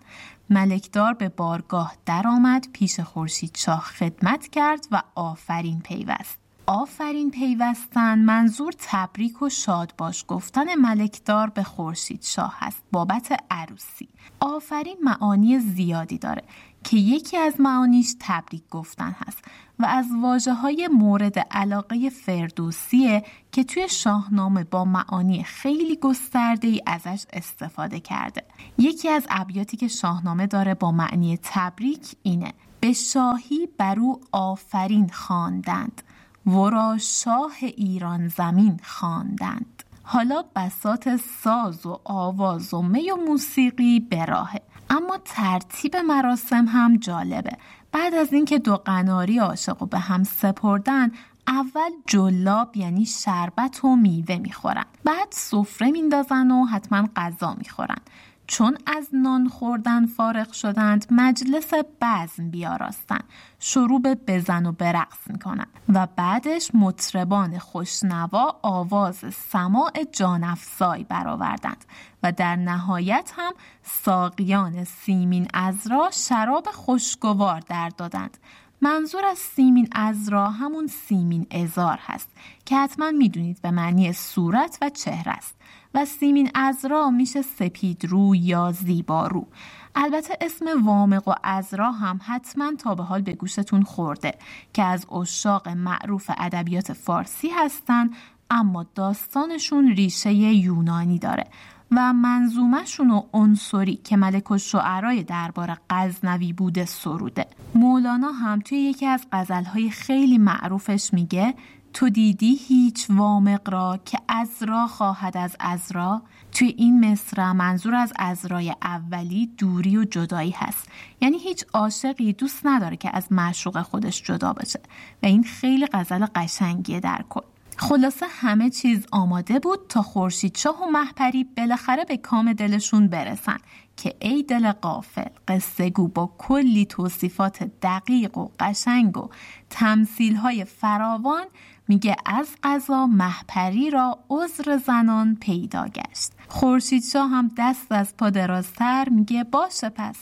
ملکدار 0.49 1.13
به 1.13 1.29
بارگاه 1.29 1.93
درآمد 2.05 2.67
پیش 2.73 2.99
خورشید 2.99 3.57
شاه 3.57 3.81
خدمت 3.81 4.47
کرد 4.47 4.87
و 4.91 5.01
آفرین 5.15 5.79
پیوست. 5.79 6.44
آفرین 6.67 7.31
پیوستن 7.31 8.19
منظور 8.19 8.73
تبریک 8.79 9.41
و 9.41 9.49
شاد 9.49 9.93
باش. 9.97 10.25
گفتن 10.27 10.75
ملکدار 10.75 11.49
به 11.49 11.63
خورشید 11.63 12.23
شاه 12.23 12.55
هست 12.59 12.83
بابت 12.91 13.43
عروسی. 13.51 14.09
آفرین 14.39 14.97
معانی 15.03 15.59
زیادی 15.59 16.17
داره 16.17 16.43
که 16.83 16.97
یکی 16.97 17.37
از 17.37 17.61
معانیش 17.61 18.15
تبریک 18.19 18.63
گفتن 18.71 19.15
هست 19.27 19.43
و 19.79 19.85
از 19.85 20.05
واجه 20.21 20.53
های 20.53 20.89
مورد 20.93 21.39
علاقه 21.39 22.09
فردوسیه 22.09 23.23
که 23.51 23.63
توی 23.63 23.89
شاهنامه 23.89 24.63
با 24.63 24.85
معانی 24.85 25.43
خیلی 25.43 25.95
گسترده 25.95 26.67
ای 26.67 26.81
ازش 26.85 27.25
استفاده 27.33 27.99
کرده. 27.99 28.43
یکی 28.77 29.09
از 29.09 29.27
ابیاتی 29.29 29.77
که 29.77 29.87
شاهنامه 29.87 30.47
داره 30.47 30.73
با 30.73 30.91
معنی 30.91 31.39
تبریک 31.43 32.15
اینه 32.23 32.53
به 32.79 32.93
شاهی 32.93 33.67
بر 33.77 33.97
آفرین 34.31 35.09
خواندند. 35.09 36.01
ورا 36.47 36.97
شاه 36.97 37.53
ایران 37.61 38.27
زمین 38.27 38.79
خواندند. 38.83 39.83
حالا 40.03 40.43
بسات 40.55 41.15
ساز 41.43 41.85
و 41.85 41.99
آواز 42.03 42.73
و 42.73 42.81
می 42.81 43.11
و 43.11 43.15
موسیقی 43.15 43.99
به 43.99 44.25
راهه 44.25 44.61
اما 44.89 45.17
ترتیب 45.25 45.95
مراسم 45.95 46.65
هم 46.67 46.97
جالبه. 46.97 47.57
بعد 47.91 48.13
از 48.13 48.33
اینکه 48.33 48.59
دو 48.59 48.77
قناری 48.77 49.39
عاشق 49.39 49.81
و 49.81 49.85
به 49.85 49.99
هم 49.99 50.23
سپردن 50.23 51.11
اول 51.47 51.91
جلاب 52.07 52.77
یعنی 52.77 53.05
شربت 53.05 53.85
و 53.85 53.95
میوه 53.95 54.37
می‌خورن. 54.37 54.85
بعد 55.03 55.27
سفره 55.31 55.91
میندازن 55.91 56.51
و 56.51 56.65
حتما 56.65 57.09
غذا 57.15 57.53
می‌خورن. 57.53 58.01
چون 58.47 58.77
از 58.85 59.07
نان 59.13 59.47
خوردن 59.47 60.05
فارغ 60.05 60.51
شدند 60.51 61.05
مجلس 61.11 61.73
بزم 62.01 62.49
بیاراستن 62.49 63.19
شروع 63.59 64.01
به 64.01 64.15
بزن 64.15 64.65
و 64.65 64.71
برقص 64.71 65.27
می‌کنن 65.27 65.67
و 65.89 66.07
بعدش 66.15 66.71
مطربان 66.73 67.59
خوشنوا 67.59 68.59
آواز 68.61 69.23
سماع 69.51 69.91
جانفزای 70.11 71.03
برآوردند 71.03 71.85
و 72.23 72.31
در 72.31 72.55
نهایت 72.55 73.31
هم 73.37 73.53
ساقیان 73.83 74.83
سیمین 74.83 75.47
ازرا 75.53 76.09
شراب 76.13 76.67
خوشگوار 76.71 77.59
در 77.59 77.89
دادند. 77.89 78.37
منظور 78.81 79.25
از 79.25 79.37
سیمین 79.37 79.87
ازرا 79.91 80.49
همون 80.49 80.87
سیمین 80.87 81.47
ازار 81.51 81.99
هست 82.01 82.29
که 82.65 82.77
حتما 82.77 83.11
می‌دونید 83.11 83.61
به 83.61 83.71
معنی 83.71 84.13
صورت 84.13 84.77
و 84.81 84.89
چهره 84.89 85.31
است. 85.31 85.55
و 85.95 86.05
سیمین 86.05 86.51
ازرا 86.55 87.09
میشه 87.09 87.41
سپید 87.41 88.05
رو 88.05 88.35
یا 88.35 88.71
زیبا 88.71 89.27
رو. 89.27 89.47
البته 89.95 90.37
اسم 90.41 90.85
وامق 90.85 91.27
و 91.27 91.33
ازرا 91.43 91.91
هم 91.91 92.19
حتما 92.25 92.71
تا 92.79 92.95
به 92.95 93.03
حال 93.03 93.21
به 93.21 93.33
گوشتون 93.33 93.83
خورده 93.83 94.33
که 94.73 94.83
از 94.83 95.05
اشاق 95.11 95.67
معروف 95.67 96.31
ادبیات 96.37 96.93
فارسی 96.93 97.49
هستن 97.49 98.09
اما 98.49 98.85
داستانشون 98.95 99.87
ریشه 99.87 100.33
یونانی 100.33 101.19
داره 101.19 101.43
و 101.91 102.13
منظومشون 102.13 103.11
و 103.11 103.21
عنصری 103.33 103.95
که 103.95 104.17
ملک 104.17 104.51
و 104.51 104.57
شعرای 104.57 105.23
دربار 105.23 105.77
غزنوی 105.89 106.53
بوده 106.53 106.85
سروده. 106.85 107.45
مولانا 107.75 108.31
هم 108.31 108.59
توی 108.59 108.77
یکی 108.77 109.05
از 109.05 109.25
غزلهای 109.31 109.89
خیلی 109.89 110.37
معروفش 110.37 111.13
میگه 111.13 111.53
تو 111.95 112.09
دیدی 112.09 112.55
هیچ 112.55 113.05
وامق 113.09 113.69
را 113.69 113.99
که 114.05 114.17
ازرا 114.27 114.87
خواهد 114.87 115.37
از 115.37 115.55
ازرا 115.59 116.21
توی 116.51 116.67
این 116.77 117.11
مصر 117.11 117.53
منظور 117.53 117.95
از 117.95 118.13
ازرای 118.19 118.75
اولی 118.81 119.47
دوری 119.57 119.97
و 119.97 120.03
جدایی 120.03 120.51
هست. 120.51 120.89
یعنی 121.21 121.37
هیچ 121.37 121.65
عاشقی 121.73 122.33
دوست 122.33 122.61
نداره 122.65 122.97
که 122.97 123.09
از 123.13 123.31
معشوق 123.31 123.81
خودش 123.81 124.23
جدا 124.23 124.53
بشه. 124.53 124.79
و 125.23 125.25
این 125.25 125.43
خیلی 125.43 125.87
غزل 125.93 126.25
قشنگیه 126.35 126.99
در 126.99 127.25
کل. 127.29 127.41
خلاصه 127.77 128.25
همه 128.29 128.69
چیز 128.69 129.05
آماده 129.11 129.59
بود 129.59 129.79
تا 129.89 130.01
خورشید 130.01 130.57
شاه 130.57 130.83
و 130.83 130.85
محپری 130.85 131.43
بالاخره 131.43 132.05
به 132.05 132.17
کام 132.17 132.53
دلشون 132.53 133.07
برسن 133.07 133.57
که 133.97 134.15
ای 134.19 134.43
دل 134.43 134.71
قافل 134.71 135.29
قصه 135.47 135.89
گو 135.89 136.07
با 136.07 136.33
کلی 136.37 136.85
توصیفات 136.85 137.63
دقیق 137.63 138.37
و 138.37 138.49
قشنگ 138.59 139.17
و 139.17 139.29
تمثیل 139.69 140.35
های 140.35 140.65
فراوان 140.65 141.45
میگه 141.87 142.15
از 142.25 142.47
قضا 142.63 143.07
محپری 143.07 143.89
را 143.89 144.19
عذر 144.29 144.77
زنان 144.77 145.37
پیدا 145.41 145.87
گشت. 145.87 146.31
خورشید 146.47 147.03
شاه 147.03 147.29
هم 147.29 147.51
دست 147.57 147.91
از 147.91 148.17
پا 148.17 148.29
درازتر 148.29 149.09
میگه 149.09 149.43
باشه 149.43 149.89
پس 149.89 150.17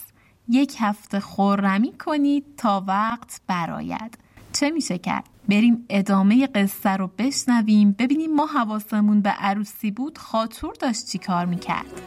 یک 0.50 0.76
هفته 0.80 1.20
خورمی 1.20 1.94
کنید 1.94 2.46
تا 2.58 2.84
وقت 2.88 3.42
براید 3.48 4.18
چه 4.54 4.70
میشه 4.70 4.98
کرد؟ 4.98 5.30
بریم 5.50 5.86
ادامه 5.90 6.48
قصه 6.48 6.90
رو 6.90 7.10
بشنویم. 7.18 7.96
ببینیم 8.00 8.36
ما 8.36 8.46
حواسمون 8.46 9.22
به 9.22 9.30
عروسی 9.30 9.92
بود 9.92 10.18
خاطور 10.18 10.74
داشت 10.80 11.08
چی 11.08 11.18
کار 11.18 11.46
می‌کرد. 11.46 12.02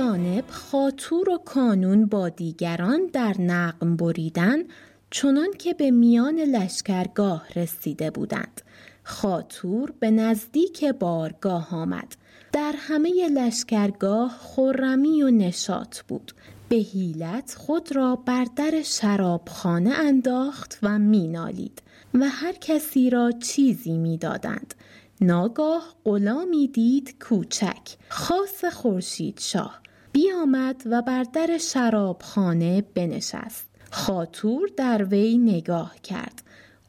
جانب 0.00 0.44
خاطور 0.50 1.30
و 1.30 1.38
کانون 1.38 2.06
با 2.06 2.28
دیگران 2.28 3.00
در 3.12 3.34
نقم 3.38 3.96
بریدن 3.96 4.58
چنان 5.10 5.52
که 5.58 5.74
به 5.74 5.90
میان 5.90 6.34
لشکرگاه 6.34 7.46
رسیده 7.56 8.10
بودند. 8.10 8.60
خاطور 9.02 9.92
به 10.00 10.10
نزدیک 10.10 10.84
بارگاه 10.84 11.74
آمد. 11.74 12.16
در 12.52 12.74
همه 12.78 13.28
لشکرگاه 13.28 14.28
خرمی 14.28 15.22
و 15.22 15.30
نشاط 15.30 16.00
بود. 16.00 16.32
به 16.68 16.76
حیلت 16.76 17.54
خود 17.58 17.96
را 17.96 18.16
بر 18.16 18.46
در 18.56 18.82
شرابخانه 18.82 19.90
انداخت 19.90 20.78
و 20.82 20.98
مینالید 20.98 21.82
و 22.14 22.28
هر 22.28 22.52
کسی 22.52 23.10
را 23.10 23.32
چیزی 23.32 23.98
می‌دادند. 23.98 24.74
ناگاه 25.20 25.94
غلامی 26.04 26.68
دید 26.68 27.16
کوچک 27.28 27.96
خاص 28.08 28.64
خورشید 28.64 29.40
شاه. 29.40 29.80
بیامد 30.20 30.82
و 30.86 31.02
بر 31.02 31.22
در 31.22 31.58
شرابخانه 31.58 32.82
بنشست. 32.94 33.68
خاطور 33.90 34.68
در 34.76 35.04
وی 35.04 35.38
نگاه 35.38 35.96
کرد. 36.02 36.42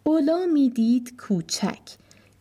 غلامی 0.05 0.69
دید 0.69 1.17
کوچک. 1.17 1.79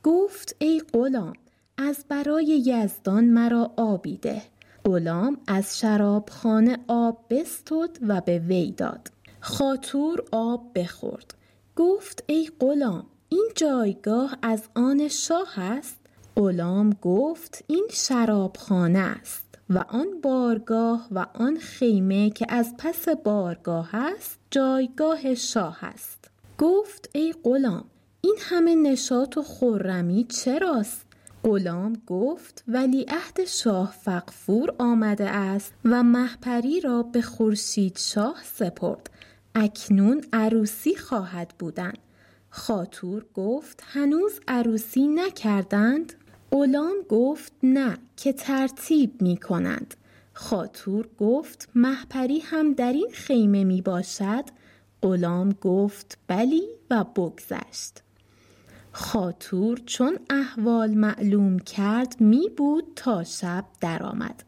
گفت 0.02 0.56
ای 0.59 0.82
غلام 0.92 1.32
از 1.78 2.04
برای 2.09 2.62
یزدان 2.66 3.25
مرا 3.25 3.70
آبی 3.76 4.16
ده 4.16 4.42
غلام 4.85 5.38
از 5.47 5.78
شرابخانه 5.78 6.78
آب 6.88 7.25
بستد 7.30 7.99
و 8.09 8.20
به 8.20 8.38
وی 8.38 8.73
داد. 8.73 9.11
خاطور 9.40 10.25
آب 10.32 10.70
بخورد. 10.75 11.35
گفت 11.76 12.25
ای 12.26 12.50
غلام 12.61 13.06
این 13.28 13.49
جایگاه 13.54 14.37
از 14.42 14.62
آن 14.75 15.09
شاه 15.09 15.61
است؟ 15.61 15.97
غلام 16.37 16.90
گفت 17.02 17.64
این 17.66 17.87
شرابخانه 17.90 18.99
است. 18.99 19.50
و 19.70 19.78
آن 19.88 20.20
بارگاه 20.22 21.08
و 21.10 21.26
آن 21.34 21.58
خیمه 21.58 22.30
که 22.30 22.46
از 22.48 22.74
پس 22.78 23.08
بارگاه 23.08 23.94
است 23.94 24.38
جایگاه 24.50 25.34
شاه 25.34 25.84
است. 25.84 26.30
گفت 26.58 27.10
ای 27.14 27.34
غلام 27.44 27.84
این 28.20 28.36
همه 28.40 28.74
نشاط 28.74 29.36
و 29.36 29.42
خرمی 29.42 30.24
چراست؟ 30.24 31.06
غلام 31.44 32.02
گفت 32.06 32.64
ولی 32.68 33.06
عهد 33.08 33.44
شاه 33.44 33.94
فقفور 34.00 34.74
آمده 34.78 35.30
است 35.30 35.72
و 35.84 36.02
محپری 36.02 36.80
را 36.80 37.02
به 37.02 37.22
خورشید 37.22 37.98
شاه 37.98 38.36
سپرد. 38.44 39.10
اکنون 39.54 40.24
عروسی 40.32 40.96
خواهد 40.96 41.54
بودن. 41.59 41.92
خاطور 42.50 43.26
گفت 43.35 43.83
هنوز 43.87 44.40
عروسی 44.48 45.06
نکردند؟ 45.06 46.12
غلام 46.50 46.96
گفت 47.08 47.52
نه 47.62 47.98
که 48.16 48.32
ترتیب 48.32 49.22
می 49.22 49.36
کنند 49.36 49.94
خاطور 50.32 51.08
گفت 51.18 51.68
محپری 51.74 52.38
هم 52.38 52.72
در 52.72 52.92
این 52.92 53.10
خیمه 53.12 53.64
می 53.64 53.82
باشد 53.82 54.44
غلام 55.02 55.52
گفت 55.52 56.18
بلی 56.26 56.62
و 56.90 57.04
بگذشت. 57.04 58.02
خاطور 58.92 59.82
چون 59.86 60.18
احوال 60.30 60.90
معلوم 60.90 61.58
کرد 61.58 62.20
می 62.20 62.48
بود 62.56 62.84
تا 62.96 63.24
شب 63.24 63.64
درآمد. 63.80 64.44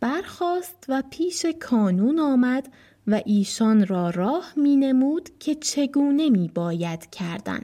برخاست 0.00 0.84
و 0.88 1.02
پیش 1.10 1.46
کانون 1.60 2.18
آمد 2.18 2.68
و 3.06 3.20
ایشان 3.24 3.86
را 3.86 4.10
راه 4.10 4.52
می 4.56 4.76
نمود 4.76 5.30
که 5.38 5.54
چگونه 5.54 6.30
می 6.30 6.50
باید 6.54 7.10
کردن. 7.10 7.62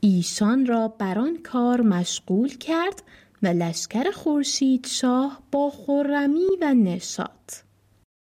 ایشان 0.00 0.66
را 0.66 0.88
بر 0.88 1.18
آن 1.18 1.36
کار 1.42 1.80
مشغول 1.80 2.48
کرد 2.48 3.02
و 3.42 3.46
لشکر 3.46 4.10
خورشید 4.10 4.86
شاه 4.86 5.40
با 5.52 5.70
خرمی 5.70 6.48
و 6.60 6.74
نشاط. 6.74 7.54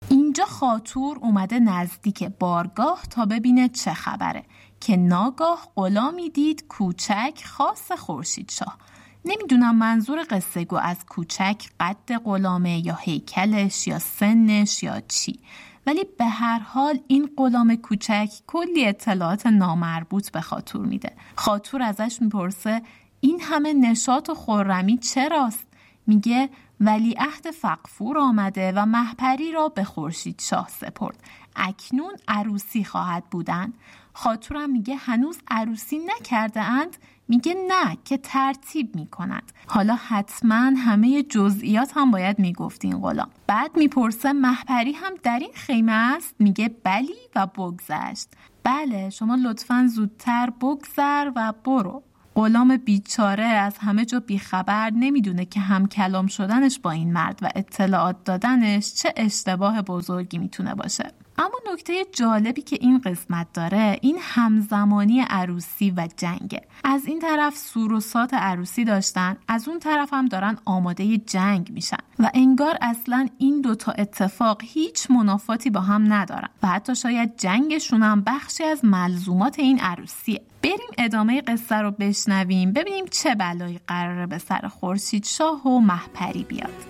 اینجا 0.09 0.45
خاطور 0.45 1.19
اومده 1.19 1.59
نزدیک 1.59 2.25
بارگاه 2.25 3.03
تا 3.11 3.25
ببینه 3.25 3.69
چه 3.69 3.95
خبره 3.95 4.43
که 4.81 4.97
ناگاه 4.97 5.73
غلامی 5.77 6.31
دید 6.31 6.67
کوچک 6.69 7.43
خاص 7.45 7.93
خورشید 7.93 8.51
شاه. 8.51 8.79
نمی‌دونم 9.25 9.79
منظور 9.79 10.27
قصه 10.31 10.65
گو 10.65 10.77
از 10.77 11.07
کوچک 11.09 11.65
قد 11.81 12.13
غلامه 12.25 12.87
یا 12.87 12.95
هیکلش 12.95 13.87
یا 13.87 13.99
سنش 13.99 14.83
یا 14.83 15.01
چی. 15.01 15.41
ولی 15.87 16.05
به 16.19 16.25
هر 16.25 16.59
حال 16.59 16.99
این 17.07 17.31
غلام 17.37 17.77
کوچک 17.77 18.29
کلی 18.47 18.87
اطلاعات 18.87 19.47
نامربوط 19.47 20.31
به 20.31 20.41
خاطور 20.41 20.87
میده. 20.87 21.13
خاطور 21.37 21.83
ازش 21.83 22.19
می‌پرسه 22.21 22.83
این 23.21 23.41
همه 23.41 23.73
نشاط 23.73 24.29
و 24.29 24.35
خورمی 24.35 24.99
چراست؟ 24.99 25.67
میگه 26.07 26.49
ولی 26.81 27.15
عهد 27.19 27.51
فقفور 27.51 28.19
آمده 28.19 28.73
و 28.77 28.87
محپری 28.87 29.53
را 29.53 29.69
به 29.69 29.85
خورشید 29.85 30.41
شاه 30.41 30.69
سپرد. 30.69 31.23
اکنون 31.57 32.13
عروسی 32.29 32.85
خواهد 32.85 33.25
بودن. 33.31 33.73
خاطورم 34.13 34.71
میگه 34.71 34.97
هنوز 34.97 35.39
عروسی 35.49 35.99
نکرده 35.99 36.63
اند. 36.63 36.97
میگه 37.29 37.55
نه 37.69 37.99
که 38.05 38.17
ترتیب 38.17 38.97
می‌کنند 38.97 39.53
حالا 39.67 39.95
حتما 40.09 40.55
همه 40.55 41.23
جزئیات 41.23 41.93
هم 41.97 42.11
باید 42.11 42.39
می‌گفت 42.39 42.85
این 42.85 43.01
غلام. 43.01 43.29
بعد 43.47 43.77
می‌پرسه 43.77 44.33
محپری 44.33 44.93
هم 44.93 45.13
در 45.23 45.39
این 45.39 45.53
خیمه 45.55 45.93
است؟ 45.93 46.35
میگه 46.39 46.71
بلی 46.85 47.15
و 47.37 47.47
بگذشت. 47.47 48.29
بله 48.65 49.11
شما 49.11 49.35
لطفا 49.35 49.87
زودتر 49.95 50.51
بگذر 50.61 51.31
و 51.37 51.53
برو. 51.65 52.03
غلام 52.35 52.77
بیچاره 52.77 53.45
از 53.45 53.79
همه 53.79 54.05
جا 54.05 54.21
بیخبر 54.21 54.91
نمی‌دونه 54.91 55.45
که 55.45 55.61
هم 55.61 55.87
کلام 55.89 56.27
شدنش 56.27 56.79
با 56.79 56.91
این 56.91 57.13
مرد 57.13 57.39
و 57.43 57.49
اطلاعات 57.55 58.25
دادنش 58.25 58.95
چه 58.95 59.13
اشتباه 59.17 59.83
بزرگی 59.83 60.39
می‌تونه 60.39 60.75
باشه. 60.75 61.11
اما 61.39 61.73
نکته 61.73 61.93
جالبی 62.13 62.63
که 62.63 62.79
این 62.81 62.99
قسمت 62.99 63.47
داره 63.53 63.99
این 64.03 64.19
همزمانی 64.21 65.21
عروسی 65.21 65.91
و 65.91 66.09
جنگه. 66.17 66.63
از 66.85 67.07
این 67.07 67.21
طرف 67.21 67.57
سوروسات 67.57 68.35
عروسی 68.35 68.85
داشتن 68.85 69.37
از 69.49 69.69
اون 69.69 69.79
طرف 69.79 70.13
هم 70.13 70.27
دارن 70.27 70.59
آماده 70.65 71.19
جنگ 71.19 71.71
میشن. 71.73 71.97
و 72.19 72.31
انگار 72.35 72.79
اصلا 72.81 73.29
این 73.39 73.61
دوتا 73.61 73.93
اتفاق 73.93 74.63
هیچ 74.65 75.11
منافاتی 75.11 75.71
با 75.71 75.81
هم 75.81 76.13
ندارن. 76.13 76.49
و 76.63 76.67
حتی 76.67 76.95
شاید 76.95 77.37
جنگشون 77.37 78.03
هم 78.03 78.23
بخشی 78.27 78.65
از 78.65 78.85
ملزومات 78.85 79.59
این 79.59 79.81
عروسیه. 79.81 80.43
بریم 80.63 80.91
ادامه 80.99 81.41
قصه 81.41 81.77
رو 81.77 81.91
بشنویم 81.91 82.73
ببینیم 82.73 83.05
چه 83.11 83.35
بلایی 83.35 83.81
قراره 83.87 84.27
به 84.27 84.39
سر 84.39 84.69
خورشید 84.69 85.25
شاه 85.25 85.67
و 85.67 85.81
محپری 85.81 86.45
بیاد. 86.45 86.85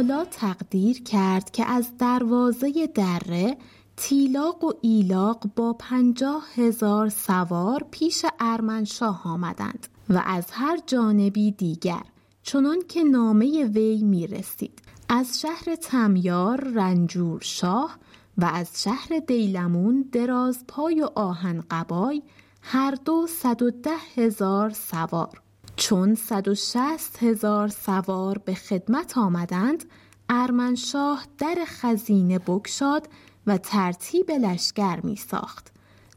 تعالی 0.00 0.24
تقدیر 0.30 1.02
کرد 1.02 1.50
که 1.50 1.64
از 1.64 1.96
دروازه 1.98 2.86
دره 2.94 3.56
تیلاق 3.96 4.64
و 4.64 4.72
ایلاق 4.80 5.44
با 5.56 5.72
پنجاه 5.72 6.44
هزار 6.54 7.08
سوار 7.08 7.86
پیش 7.90 8.26
ارمنشاه 8.40 9.22
آمدند 9.24 9.88
و 10.08 10.22
از 10.26 10.46
هر 10.50 10.78
جانبی 10.86 11.50
دیگر 11.50 12.02
چنان 12.42 12.78
که 12.88 13.02
نامه 13.02 13.64
وی 13.64 14.02
می 14.02 14.26
رسید 14.26 14.82
از 15.08 15.40
شهر 15.40 15.74
تمیار 15.74 16.60
رنجور 16.74 17.40
شاه 17.42 17.98
و 18.38 18.44
از 18.44 18.82
شهر 18.82 19.18
دیلمون 19.26 20.04
درازپای 20.12 21.00
و 21.00 21.08
آهن 21.14 21.64
قبای 21.70 22.22
هر 22.62 22.94
دو 23.04 23.26
صد 23.26 23.62
و 23.62 23.70
ده 23.70 23.96
هزار 24.16 24.70
سوار. 24.70 25.42
چون 25.80 26.14
صد 26.14 26.48
و 26.48 26.54
شست 26.54 27.22
هزار 27.22 27.68
سوار 27.68 28.38
به 28.38 28.54
خدمت 28.54 29.18
آمدند 29.18 29.84
ارمنشاه 30.28 31.26
در 31.38 31.56
خزینه 31.66 32.38
بکشاد 32.38 33.08
و 33.46 33.58
ترتیب 33.58 34.30
لشکر 34.30 35.00
می 35.02 35.16
ساخت. 35.16 35.72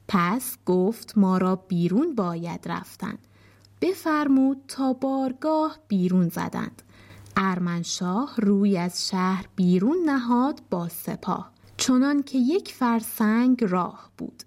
پس 0.08 0.58
گفت 0.66 1.18
ما 1.18 1.38
را 1.38 1.56
بیرون 1.56 2.16
باید 2.16 2.60
رفتن. 2.66 3.18
بفرمود 3.82 4.58
تا 4.68 4.94
بارگاه 4.94 5.78
بیرون 5.88 6.30
زدند. 6.30 6.82
ارمنشاه 7.38 8.34
روی 8.38 8.78
از 8.78 9.10
شهر 9.10 9.46
بیرون 9.56 9.98
نهاد 10.06 10.62
با 10.70 10.90
سپاه. 10.90 11.52
چنان 11.78 12.24
که 12.24 12.38
یک 12.38 12.74
فرسنگ 12.74 13.64
راه 13.64 14.10
بود. 14.18 14.44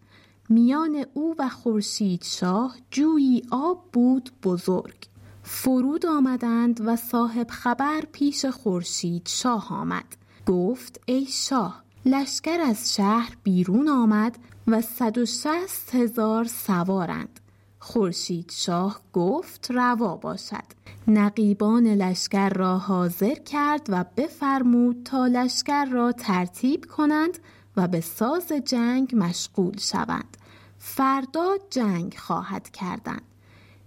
میان 0.49 1.07
او 1.15 1.35
و 1.39 1.49
خورشید 1.49 2.25
شاه 2.25 2.77
جویی 2.91 3.43
آب 3.51 3.85
بود 3.93 4.31
بزرگ. 4.43 5.09
فرود 5.43 6.07
آمدند 6.07 6.81
و 6.85 6.97
صاحب 6.97 7.51
خبر 7.51 8.01
پیش 8.13 8.45
خورشید 8.45 9.29
شاه 9.29 9.73
آمد. 9.73 10.17
گفت 10.47 11.01
ای 11.07 11.27
شاه 11.27 11.83
لشکر 12.07 12.61
از 12.61 12.95
شهر 12.95 13.37
بیرون 13.43 13.89
آمد 13.89 14.39
و 14.67 14.81
صد 14.81 15.19
و 15.19 15.27
شست 15.27 15.95
هزار 15.95 16.45
سوارند. 16.45 17.41
خورشید 17.79 18.51
شاه 18.55 19.01
گفت 19.13 19.71
روا 19.71 20.17
باشد. 20.17 20.65
نقیبان 21.09 21.87
لشکر 21.87 22.49
را 22.49 22.79
حاضر 22.79 23.35
کرد 23.35 23.87
و 23.89 24.05
بفرمود 24.17 25.03
تا 25.05 25.27
لشکر 25.27 25.85
را 25.85 26.13
ترتیب 26.13 26.85
کنند 26.85 27.39
و 27.77 27.89
به 27.89 28.01
ساز 28.01 28.53
جنگ 28.65 29.15
مشغول 29.17 29.79
شوند. 29.79 30.37
فردا 30.79 31.57
جنگ 31.71 32.15
خواهد 32.19 32.71
کردند. 32.71 33.23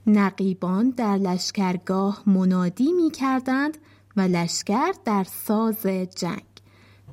نقیبان 0.08 0.90
در 0.90 1.18
لشکرگاه 1.18 2.24
منادی 2.26 2.94
می 2.94 3.12
کردند 3.12 3.78
و 4.16 4.22
لشکر 4.22 4.92
در 5.06 5.24
ساز 5.24 5.86
جنگ. 6.16 6.44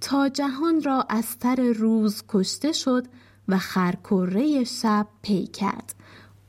تا 0.00 0.28
جهان 0.28 0.82
را 0.82 1.06
از 1.08 1.24
سر 1.24 1.74
روز 1.76 2.22
کشته 2.28 2.72
شد 2.72 3.06
و 3.48 3.58
خرکره 3.58 4.64
شب 4.64 5.06
پی 5.22 5.46
کرد. 5.46 5.94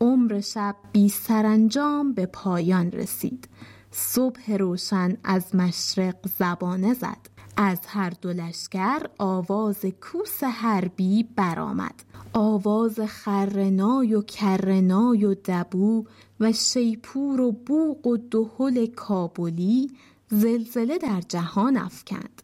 عمر 0.01 0.41
شب 0.41 0.75
بی 0.91 1.09
سرانجام 1.09 2.13
به 2.13 2.25
پایان 2.25 2.91
رسید. 2.91 3.47
صبح 3.91 4.51
روشن 4.51 5.17
از 5.23 5.55
مشرق 5.55 6.15
زبانه 6.37 6.93
زد. 6.93 7.36
از 7.57 7.79
هر 7.87 8.09
دو 8.09 8.29
لشکر 8.33 9.01
آواز 9.17 9.85
کوس 9.85 10.43
حربی 10.43 11.23
برآمد. 11.35 12.03
آواز 12.33 12.99
خرنای 12.99 14.15
و 14.15 14.21
کرنای 14.21 15.25
و 15.25 15.35
دبو 15.45 16.05
و 16.39 16.51
شیپور 16.51 17.41
و 17.41 17.51
بوق 17.51 18.07
و 18.07 18.17
دهل 18.17 18.85
کابلی 18.85 19.91
زلزله 20.27 20.97
در 20.97 21.21
جهان 21.21 21.77
افکند. 21.77 22.41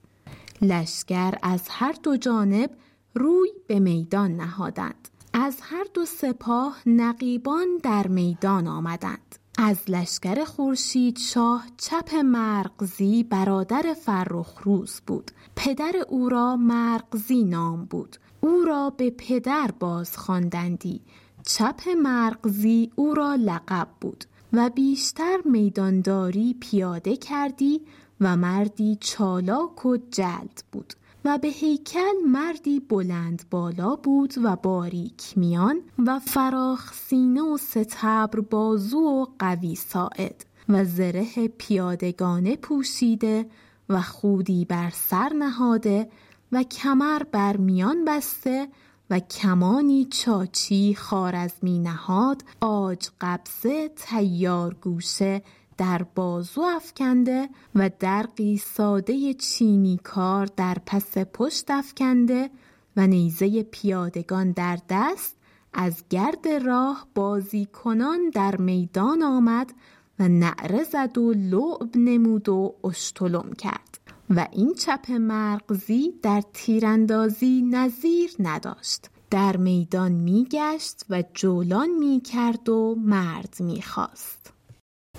لشکر 0.61 1.33
از 1.41 1.61
هر 1.69 1.95
دو 2.03 2.17
جانب 2.17 2.69
روی 3.13 3.49
به 3.67 3.79
میدان 3.79 4.31
نهادند. 4.31 5.09
از 5.33 5.57
هر 5.61 5.85
دو 5.93 6.05
سپاه 6.05 6.77
نقیبان 6.85 7.67
در 7.83 8.07
میدان 8.07 8.67
آمدند. 8.67 9.42
از 9.57 9.77
لشکر 9.87 10.43
خورشید 10.43 11.17
شاه 11.17 11.65
چپ 11.77 12.15
مرقزی 12.15 13.23
برادر 13.23 13.95
فرخروز 14.05 15.01
بود. 15.07 15.31
پدر 15.55 15.93
او 16.09 16.29
را 16.29 16.55
مرقزی 16.55 17.43
نام 17.43 17.85
بود. 17.85 18.17
او 18.41 18.65
را 18.67 18.89
به 18.89 19.09
پدر 19.09 19.71
باز 19.79 20.17
خواندندی. 20.17 21.01
چپ 21.45 21.89
مرقزی 21.89 22.91
او 22.95 23.13
را 23.13 23.35
لقب 23.35 23.87
بود. 24.01 24.25
و 24.53 24.69
بیشتر 24.69 25.37
میدانداری 25.45 26.55
پیاده 26.59 27.17
کردی 27.17 27.81
و 28.21 28.37
مردی 28.37 28.97
چالاک 29.01 29.85
و 29.85 29.97
جلد 30.11 30.63
بود. 30.71 30.93
و 31.25 31.37
به 31.37 31.47
هیکل 31.47 32.13
مردی 32.27 32.79
بلند 32.79 33.43
بالا 33.51 33.95
بود 33.95 34.33
و 34.43 34.55
باریک 34.55 35.37
میان 35.37 35.81
و 36.05 36.19
فراخ 36.19 36.93
سینه 36.93 37.41
و 37.41 37.57
ستبر 37.57 38.39
بازو 38.39 38.99
و 38.99 39.25
قوی 39.39 39.75
ساعد 39.75 40.45
و 40.69 40.85
زره 40.85 41.47
پیادگانه 41.47 42.55
پوشیده 42.55 43.45
و 43.89 44.01
خودی 44.01 44.65
بر 44.65 44.89
سر 44.89 45.29
نهاده 45.33 46.09
و 46.51 46.63
کمر 46.63 47.23
بر 47.23 47.57
میان 47.57 48.05
بسته 48.05 48.67
و 49.09 49.19
کمانی 49.19 50.05
چاچی 50.05 50.95
خارزمی 50.95 51.79
نهاد 51.79 52.43
آج 52.61 53.07
قبضه 53.21 53.91
تیار 53.95 54.73
گوشه 54.73 55.41
در 55.77 56.03
بازو 56.15 56.61
افکنده 56.61 57.49
و 57.75 57.89
درقی 57.99 58.57
ساده 58.57 59.33
چینی 59.33 59.99
کار 60.03 60.45
در 60.45 60.77
پس 60.85 61.17
پشت 61.17 61.71
افکنده 61.71 62.49
و 62.97 63.07
نیزه 63.07 63.63
پیادگان 63.63 64.51
در 64.51 64.79
دست 64.89 65.35
از 65.73 66.03
گرد 66.09 66.47
راه 66.47 67.07
بازی 67.15 67.65
کنان 67.65 68.29
در 68.29 68.55
میدان 68.55 69.23
آمد 69.23 69.73
و 70.19 70.27
نعره 70.27 70.83
زد 70.83 71.17
و 71.17 71.33
لعب 71.33 71.97
نمود 71.97 72.49
و 72.49 72.75
اشتلم 72.83 73.53
کرد. 73.53 73.99
و 74.29 74.47
این 74.51 74.73
چپ 74.73 75.11
مرغزی 75.11 76.13
در 76.21 76.43
تیراندازی 76.53 77.61
نظیر 77.61 78.31
نداشت. 78.39 79.09
در 79.29 79.57
میدان 79.57 80.11
میگشت 80.11 81.05
و 81.09 81.23
جولان 81.33 81.89
می‌کرد 81.89 82.69
و 82.69 82.95
مرد 82.99 83.55
می‌خواست. 83.59 84.52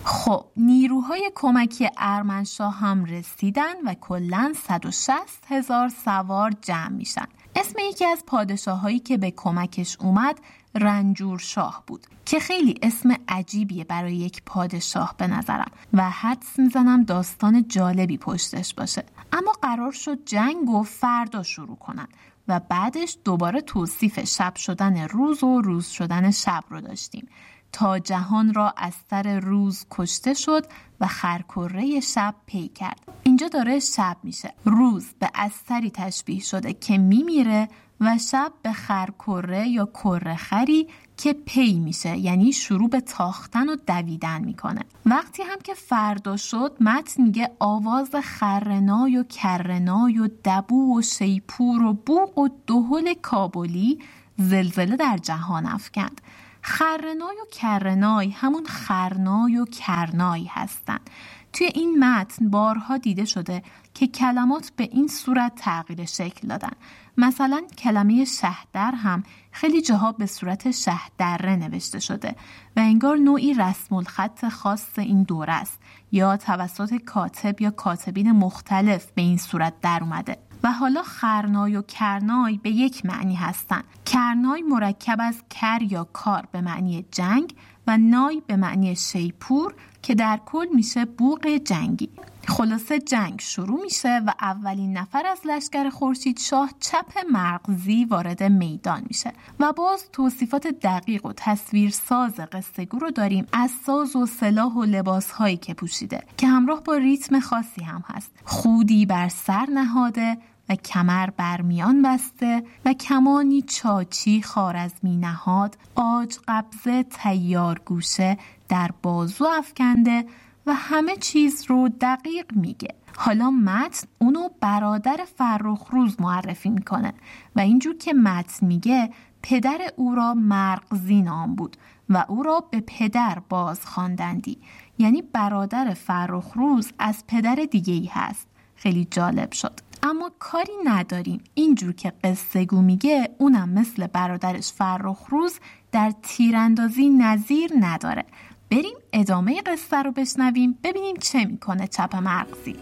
خب 0.05 0.45
نیروهای 0.57 1.31
کمکی 1.35 1.89
ارمنشاه 1.97 2.75
هم 2.75 3.05
رسیدن 3.05 3.75
و 3.85 3.95
کلا 3.95 4.53
160 4.57 5.17
هزار 5.49 5.89
سوار 5.89 6.53
جمع 6.61 6.89
میشن. 6.89 7.27
اسم 7.57 7.75
یکی 7.79 8.05
از 8.05 8.25
پادشاهایی 8.27 8.99
که 8.99 9.17
به 9.17 9.31
کمکش 9.31 9.97
اومد 10.01 10.41
رنجور 10.75 11.39
شاه 11.39 11.83
بود 11.87 12.07
که 12.25 12.41
خیلی 12.41 12.75
اسم 12.83 13.17
عجیبیه 13.29 13.85
برای 13.85 14.17
یک 14.17 14.43
پادشاه 14.47 15.15
به 15.19 15.27
نظرم 15.27 15.71
و 15.93 16.11
حدس 16.11 16.59
می‌زنم 16.59 17.05
داستان 17.05 17.69
جالبی 17.69 18.19
پشتش 18.19 18.75
باشه. 18.75 19.05
اما 19.33 19.53
قرار 19.63 19.93
شد 19.93 20.25
جنگ 20.25 20.71
و 20.71 20.83
فردا 20.83 21.43
شروع 21.43 21.77
کنن 21.77 22.09
و 22.49 22.61
بعدش 22.69 23.19
دوباره 23.25 23.61
توصیف 23.61 24.25
شب 24.25 24.57
شدن 24.57 25.09
روز 25.09 25.45
و 25.45 25.61
روز 25.61 25.87
شدن 25.87 26.31
شب 26.31 26.65
رو 26.69 26.81
داشتیم. 26.81 27.29
تا 27.75 27.99
جهان 27.99 28.55
را 28.55 28.75
از 28.77 28.93
سر 29.11 29.41
روز 29.41 29.87
کشته 29.91 30.35
شد 30.35 30.67
و 31.01 31.07
خرکره 31.07 32.01
شب 32.01 32.35
پی 32.47 32.69
کرد. 32.69 33.01
اینجا 33.23 33.49
داره 33.49 33.79
شب 33.79 34.17
میشه. 34.23 34.55
روز 34.65 35.07
به 35.19 35.31
اثری 35.35 35.91
تشبیه 35.91 36.41
شده 36.41 36.73
که 36.73 36.99
میمیره 36.99 37.69
و 38.01 38.19
شب 38.19 38.53
به 38.63 38.73
خرکره 38.73 39.69
یا 39.69 39.87
کره 39.87 40.37
خری 40.37 40.89
که 41.17 41.33
پی 41.33 41.79
میشه 41.79 42.17
یعنی 42.17 42.53
شروع 42.53 42.89
به 42.89 43.01
تاختن 43.01 43.69
و 43.69 43.77
دویدن 43.87 44.45
می‌کنه. 44.45 44.81
وقتی 45.07 45.43
هم 45.43 45.59
که 45.65 45.75
فردا 45.75 46.37
شد 46.37 46.77
متن 46.81 47.23
میگه 47.23 47.51
آواز 47.59 48.11
خرنای 48.25 49.17
و 49.17 49.23
کرنای 49.23 50.19
و 50.19 50.29
دبو 50.45 50.99
و 50.99 51.03
شیپور 51.03 51.83
و 51.83 51.93
بوق 51.93 52.39
و 52.39 52.49
دهل 52.67 53.15
کابلی 53.23 53.99
زلزله 54.39 54.97
در 54.97 55.19
جهان 55.19 55.67
افکند. 55.67 56.21
خرنای 56.67 57.37
و 57.43 57.45
کرنای 57.53 58.31
همون 58.31 58.65
خرنای 58.67 59.59
و 59.59 59.65
کرنای 59.65 60.45
هستند 60.45 61.11
توی 61.53 61.67
این 61.75 62.05
متن 62.05 62.51
بارها 62.51 62.97
دیده 62.97 63.25
شده 63.25 63.63
که 63.95 64.07
کلمات 64.07 64.73
به 64.77 64.85
این 64.93 65.09
صورت 65.09 65.53
تغییر 65.57 66.05
شکل 66.05 66.49
دادن. 66.49 66.73
مثلا 67.17 67.63
کلمه 67.79 68.25
شهدر 68.25 68.95
هم 68.95 69.23
خیلی 69.51 69.83
جاها 69.83 70.13
به 70.13 70.27
صورت 70.27 70.71
شهدره 70.71 71.57
نوشته 71.57 72.01
شده 72.01 72.35
و 72.77 72.81
انگار 72.81 73.17
نوعی 73.17 73.55
رسم 73.55 73.95
الخط 73.95 74.49
خاص 74.49 74.99
این 74.99 75.23
دوره 75.23 75.53
است 75.53 75.81
یا 76.13 76.37
توسط 76.37 76.95
کاتب 76.95 77.61
یا 77.61 77.71
کاتبین 77.71 78.33
مختلف 78.33 79.11
به 79.15 79.23
این 79.23 79.39
صورت 79.39 79.81
در 79.81 79.99
اومده. 80.03 80.39
و 80.65 80.73
حالا 80.73 81.03
خرنای 81.03 81.77
و 81.77 81.83
کرنای 81.83 82.59
به 82.63 82.71
یک 82.71 83.07
معنی 83.07 83.35
هستند. 83.35 83.85
کرنای 84.05 84.63
مرکب 84.63 85.17
از 85.21 85.43
کر 85.51 85.83
یا 85.83 86.05
کار 86.05 86.49
به 86.53 86.61
معنی 86.61 87.05
جنگ 87.11 87.55
و 87.87 87.99
نای 87.99 88.43
به 88.47 88.57
معنی 88.57 88.97
شیپور 88.97 89.75
که 90.03 90.15
در 90.15 90.41
کل 90.47 90.67
میشه 90.75 91.05
بوق 91.05 91.47
جنگی 91.49 92.09
خلاصه 92.49 92.99
جنگ 92.99 93.41
شروع 93.41 93.83
میشه 93.83 94.23
و 94.27 94.33
اولین 94.41 94.97
نفر 94.97 95.27
از 95.27 95.41
لشکر 95.45 95.91
خورشید 95.91 96.39
شاه 96.39 96.71
چپ 96.81 97.13
مرغزی 97.33 98.05
وارد 98.05 98.43
میدان 98.43 99.03
میشه 99.09 99.33
و 99.61 99.73
باز 99.73 100.11
توصیفات 100.13 100.67
دقیق 100.67 101.27
و 101.27 101.33
تصویرساز 101.37 102.35
قصه 102.35 102.85
گو 102.85 102.99
رو 102.99 103.11
داریم 103.11 103.47
از 103.53 103.71
ساز 103.87 104.17
و 104.17 104.27
سلاح 104.27 104.73
و 104.73 104.85
لباس 104.85 105.31
هایی 105.31 105.57
که 105.57 105.75
پوشیده 105.75 106.23
که 106.37 106.47
همراه 106.47 106.83
با 106.83 106.97
ریتم 106.97 107.41
خاصی 107.41 107.83
هم 107.83 108.05
هست 108.07 108.31
خودی 108.45 109.07
بر 109.07 109.29
سر 109.29 109.67
نهاده 109.71 110.39
و 110.69 110.75
کمر 110.75 111.31
برمیان 111.31 112.03
بسته 112.03 112.63
و 112.85 112.93
کمانی 112.93 113.63
چاچی 113.63 114.43
خارزمی 114.43 115.17
نهاد 115.17 115.79
آج 115.95 116.37
قبضه 116.49 117.03
تیار 117.03 117.81
گوشه 117.85 118.39
در 118.69 118.91
بازو 119.03 119.47
افکنده 119.59 120.25
و 120.67 120.75
همه 120.75 121.17
چیز 121.17 121.65
رو 121.69 121.89
دقیق 122.01 122.47
میگه. 122.55 122.95
حالا 123.17 123.51
متن 123.51 124.07
اونو 124.19 124.49
برادر 124.61 125.21
فرخ 125.37 125.87
روز 125.91 126.21
معرفی 126.21 126.71
می‌کنه 126.71 127.13
و 127.57 127.61
اینجور 127.61 127.97
که 127.97 128.13
متن 128.13 128.67
میگه 128.67 129.11
پدر 129.43 129.81
او 129.97 130.15
را 130.15 130.35
مرغزی 130.35 131.23
نام 131.23 131.55
بود 131.55 131.77
و 132.09 132.25
او 132.29 132.43
را 132.43 132.65
به 132.71 132.81
پدر 132.81 133.39
باز 133.49 133.87
خواندندی. 133.87 134.59
یعنی 134.99 135.23
برادر 135.23 135.95
فرخ 135.95 136.53
روز 136.55 136.93
از 136.99 137.25
پدر 137.29 137.55
دیگه 137.71 137.95
ای 137.95 138.11
هست. 138.13 138.47
خیلی 138.77 139.09
جالب 139.11 139.53
شد. 139.53 139.81
اما 140.07 140.31
کاری 140.39 140.73
نداریم. 140.85 141.45
اینجور 141.55 141.93
که 141.93 142.13
قصه 142.25 142.65
گو 142.65 142.83
میگه 142.83 143.29
اونم 143.39 143.69
مثل 143.69 144.07
برادرش 144.07 144.73
فرخ 144.73 145.27
روز 145.29 145.59
در 145.93 146.13
تیراندازی 146.23 147.09
نظیر 147.09 147.71
نداره. 147.81 148.25
بریم 148.71 148.97
ادامه 149.13 149.63
قصه 149.63 150.03
رو 150.03 150.13
بشنویم 150.13 150.79
ببینیم 150.83 151.17
چه 151.17 151.45
می‌کنه 151.45 151.87
چپ 151.87 152.17
مغزی. 152.17 152.77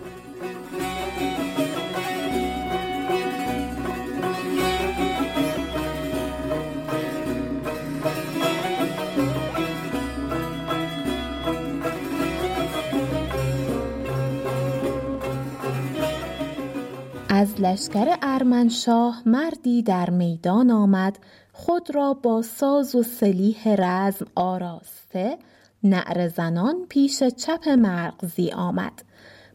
از 17.42 17.60
لشکر 17.60 18.16
ارمنشاه 18.22 19.22
مردی 19.26 19.82
در 19.82 20.10
میدان 20.10 20.70
آمد 20.70 21.18
خود 21.52 21.94
را 21.94 22.14
با 22.14 22.42
ساز 22.42 22.94
و 22.94 23.02
سلیح 23.02 23.74
رزم 23.78 24.26
آراسته 24.34 25.38
نعر 25.84 26.28
زنان 26.28 26.86
پیش 26.88 27.22
چپ 27.22 27.68
مرغزی 27.68 28.50
آمد. 28.50 28.92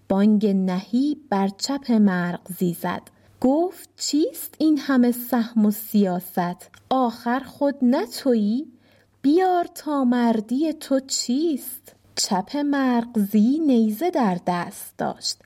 بانگ 0.09 0.47
نهی 0.47 1.17
بر 1.29 1.47
چپ 1.47 1.91
مرغزی 1.91 2.73
زد. 2.73 3.01
گفت 3.41 3.89
چیست 3.97 4.55
این 4.57 4.77
همه 4.77 5.11
سهم 5.11 5.65
و 5.65 5.71
سیاست؟ 5.71 6.69
آخر 6.89 7.39
خود 7.39 7.75
نتویی 7.81 8.67
بیار 9.21 9.65
تا 9.75 10.03
مردی 10.03 10.73
تو 10.73 10.99
چیست؟ 10.99 11.95
چپ 12.15 12.57
مرغزی 12.57 13.59
نیزه 13.67 14.09
در 14.09 14.37
دست 14.47 14.93
داشت. 14.97 15.37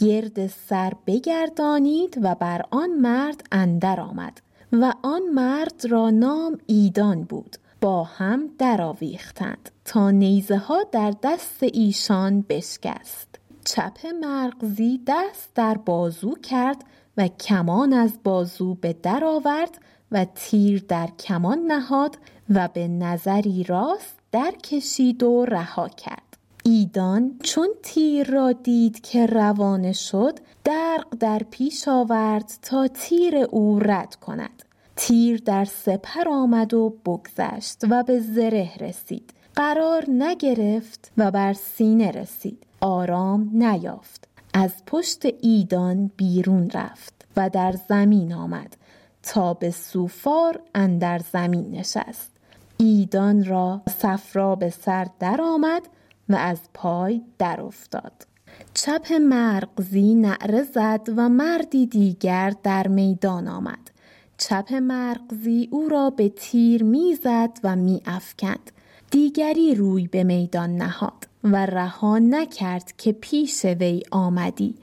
گرد 0.00 0.46
سر 0.46 0.92
بگردانید 1.06 2.18
و 2.22 2.34
بر 2.34 2.62
آن 2.70 2.90
مرد 2.90 3.46
اندر 3.52 4.00
آمد 4.00 4.40
و 4.72 4.92
آن 5.02 5.22
مرد 5.34 5.82
را 5.90 6.10
نام 6.10 6.58
ایدان 6.66 7.22
بود 7.24 7.56
با 7.80 8.04
هم 8.04 8.50
درآویختند 8.58 9.70
تا 9.84 10.10
نیزه 10.10 10.56
ها 10.56 10.82
در 10.92 11.14
دست 11.22 11.62
ایشان 11.62 12.44
بشکست. 12.48 13.28
چپ 13.64 14.06
مرغزی 14.20 15.00
دست 15.06 15.50
در 15.54 15.74
بازو 15.74 16.34
کرد 16.34 16.84
و 17.16 17.28
کمان 17.28 17.92
از 17.92 18.18
بازو 18.24 18.74
به 18.74 18.92
در 18.92 19.24
آورد 19.24 19.78
و 20.12 20.26
تیر 20.34 20.84
در 20.88 21.06
کمان 21.06 21.58
نهاد 21.58 22.18
و 22.50 22.68
به 22.68 22.88
نظری 22.88 23.64
راست 23.64 24.18
در 24.32 24.50
کشید 24.50 25.22
و 25.22 25.44
رها 25.44 25.88
کرد. 25.88 26.29
ایدان 26.64 27.38
چون 27.42 27.68
تیر 27.82 28.30
را 28.30 28.52
دید 28.52 29.00
که 29.00 29.26
روانه 29.26 29.92
شد 29.92 30.38
درق 30.64 31.06
در 31.20 31.42
پیش 31.50 31.88
آورد 31.88 32.52
تا 32.62 32.88
تیر 32.88 33.36
او 33.36 33.78
رد 33.78 34.14
کند. 34.14 34.62
تیر 34.96 35.42
در 35.44 35.64
سپر 35.64 36.28
آمد 36.28 36.74
و 36.74 36.96
بگذشت 37.06 37.82
و 37.90 38.02
به 38.02 38.20
زره 38.20 38.70
رسید. 38.80 39.32
قرار 39.56 40.04
نگرفت 40.08 41.12
و 41.18 41.30
بر 41.30 41.52
سینه 41.52 42.10
رسید. 42.10 42.66
آرام 42.80 43.50
نیافت. 43.52 44.28
از 44.54 44.72
پشت 44.86 45.22
ایدان 45.40 46.10
بیرون 46.16 46.70
رفت 46.70 47.26
و 47.36 47.50
در 47.50 47.74
زمین 47.88 48.32
آمد 48.32 48.76
تا 49.22 49.54
به 49.54 49.70
سوفار 49.70 50.60
اندر 50.74 51.18
زمین 51.32 51.70
نشست. 51.70 52.30
ایدان 52.76 53.44
را 53.44 53.82
صفرا 53.98 54.54
به 54.54 54.70
سر 54.70 55.06
درآمد 55.18 55.82
و 56.30 56.34
از 56.34 56.58
پای 56.74 57.22
در 57.38 57.60
افتاد 57.60 58.26
چپ 58.74 59.12
مرغزی 59.12 60.14
نعره 60.14 60.62
زد 60.62 61.08
و 61.16 61.28
مردی 61.28 61.86
دیگر 61.86 62.52
در 62.62 62.88
میدان 62.88 63.48
آمد. 63.48 63.90
چپ 64.38 64.74
مرغزی 64.74 65.68
او 65.70 65.88
را 65.88 66.10
به 66.10 66.28
تیر 66.28 66.82
می‌زد 66.82 67.58
و 67.64 67.76
می 67.76 68.02
افکند. 68.06 68.70
دیگری 69.10 69.74
روی 69.74 70.06
به 70.06 70.24
میدان 70.24 70.76
نهاد 70.76 71.28
و 71.44 71.66
رها 71.66 72.18
نکرد 72.18 72.92
که 72.98 73.12
پیش 73.12 73.64
وی 73.64 74.02
آمدی. 74.10 74.74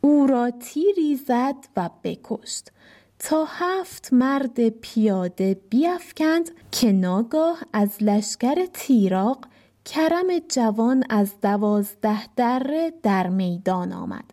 او 0.00 0.26
را 0.26 0.50
تیری 0.50 1.16
زد 1.16 1.56
و 1.76 1.90
بکشت. 2.04 2.72
تا 3.18 3.44
هفت 3.48 4.12
مرد 4.12 4.68
پیاده 4.68 5.60
بیافکند 5.70 6.50
که 6.70 6.92
ناگاه 6.92 7.58
از 7.72 7.90
لشکر 8.00 8.66
تیراق 8.72 9.38
کرم 9.90 10.26
جوان 10.48 11.04
از 11.10 11.40
دوازده 11.42 12.34
دره 12.36 12.92
در 13.02 13.28
میدان 13.28 13.92
آمد. 13.92 14.24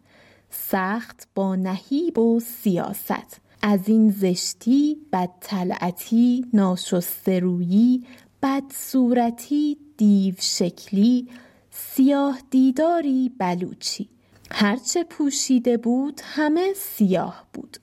سخت 0.50 1.28
با 1.36 1.56
نهیب 1.56 2.20
و 2.20 2.40
سیاست. 2.40 3.42
از 3.62 3.80
این 3.86 4.12
زشتی 4.12 4.98
بد 5.14 5.30
طلعتی 5.42 6.46
ناشسته 6.54 7.40
رویی 7.40 8.06
بد 8.44 8.64
صورتی 8.74 9.78
دیو 9.98 10.36
شکلی 10.40 11.28
سیاه 11.72 12.40
دیداری 12.50 13.32
بلوچی. 13.38 14.10
هرچه 14.52 15.04
پوشیده 15.04 15.78
بود 15.78 16.22
همه 16.24 16.74
سیاه 16.76 17.46
بود. 17.54 17.78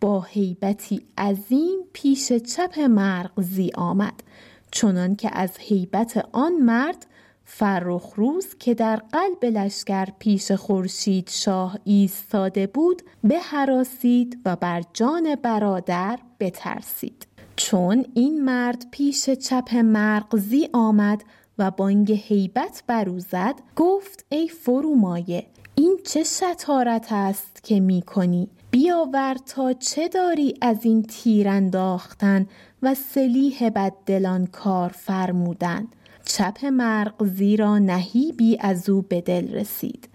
با 0.00 0.20
هیبتی 0.20 1.02
عظیم 1.18 1.78
پیش 1.92 2.32
چپ 2.32 2.78
مرغزی 2.80 3.70
آمد. 3.74 4.22
چنان 4.70 5.16
که 5.16 5.30
از 5.32 5.50
هیبت 5.58 6.28
آن 6.32 6.52
مرد 6.52 7.06
فرخروز 7.44 8.54
که 8.58 8.74
در 8.74 8.96
قلب 8.96 9.44
لشکر 9.44 10.08
پیش 10.18 10.52
خورشید 10.52 11.28
شاه 11.30 11.78
ایستاده 11.84 12.66
بود 12.66 13.02
به 13.24 13.38
حراسید 13.38 14.40
و 14.44 14.56
بر 14.56 14.82
جان 14.92 15.34
برادر 15.34 16.18
بترسید. 16.40 17.26
چون 17.56 18.04
این 18.14 18.44
مرد 18.44 18.86
پیش 18.90 19.30
چپ 19.30 19.74
مرغزی 19.74 20.68
آمد 20.72 21.24
و 21.58 21.70
بانگ 21.70 22.12
هیبت 22.12 22.82
برو 22.86 23.20
زد 23.20 23.54
گفت 23.76 24.24
ای 24.28 24.48
فرومایه 24.48 25.46
این 25.74 25.98
چه 26.04 26.22
شطارت 26.22 27.06
است 27.10 27.64
که 27.64 27.80
می 27.80 28.02
کنی؟ 28.02 28.48
بیاور 28.70 29.36
تا 29.46 29.72
چه 29.72 30.08
داری 30.08 30.54
از 30.60 30.84
این 30.84 31.02
تیر 31.02 31.48
انداختن 31.48 32.46
و 32.82 32.94
سلیح 32.94 33.68
بددلان 33.68 34.46
کار 34.46 34.88
فرمودن؟ 34.88 35.88
چپ 36.26 36.64
مرغزی 36.64 37.56
را 37.56 37.78
نهیبی 37.78 38.58
از 38.60 38.88
او 38.88 39.02
به 39.02 39.20
دل 39.20 39.54
رسید. 39.54 40.08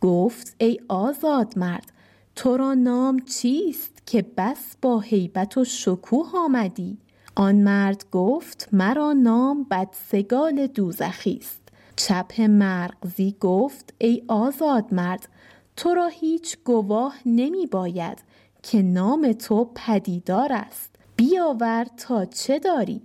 گفت 0.00 0.54
ای 0.58 0.80
آزاد 0.88 1.58
مرد 1.58 1.92
تو 2.36 2.56
را 2.56 2.74
نام 2.74 3.18
چیست 3.18 4.06
که 4.06 4.26
بس 4.36 4.76
با 4.82 5.00
هیبت 5.00 5.58
و 5.58 5.64
شکوه 5.64 6.30
آمدی؟ 6.34 6.98
آن 7.36 7.54
مرد 7.54 8.04
گفت 8.12 8.68
مرا 8.72 9.12
نام 9.12 9.66
بدسگال 9.70 10.66
دوزخی 10.66 11.38
است. 11.40 11.60
چپ 11.96 12.40
مرغزی 12.40 13.36
گفت 13.40 13.94
ای 13.98 14.22
آزاد 14.28 14.94
مرد 14.94 15.28
تو 15.76 15.94
را 15.94 16.06
هیچ 16.06 16.58
گواه 16.64 17.16
نمی 17.26 17.66
باید 17.66 18.18
که 18.62 18.82
نام 18.82 19.32
تو 19.32 19.70
پدیدار 19.74 20.52
است. 20.52 20.96
بیاور 21.16 21.86
تا 21.96 22.24
چه 22.24 22.58
داری؟ 22.58 23.02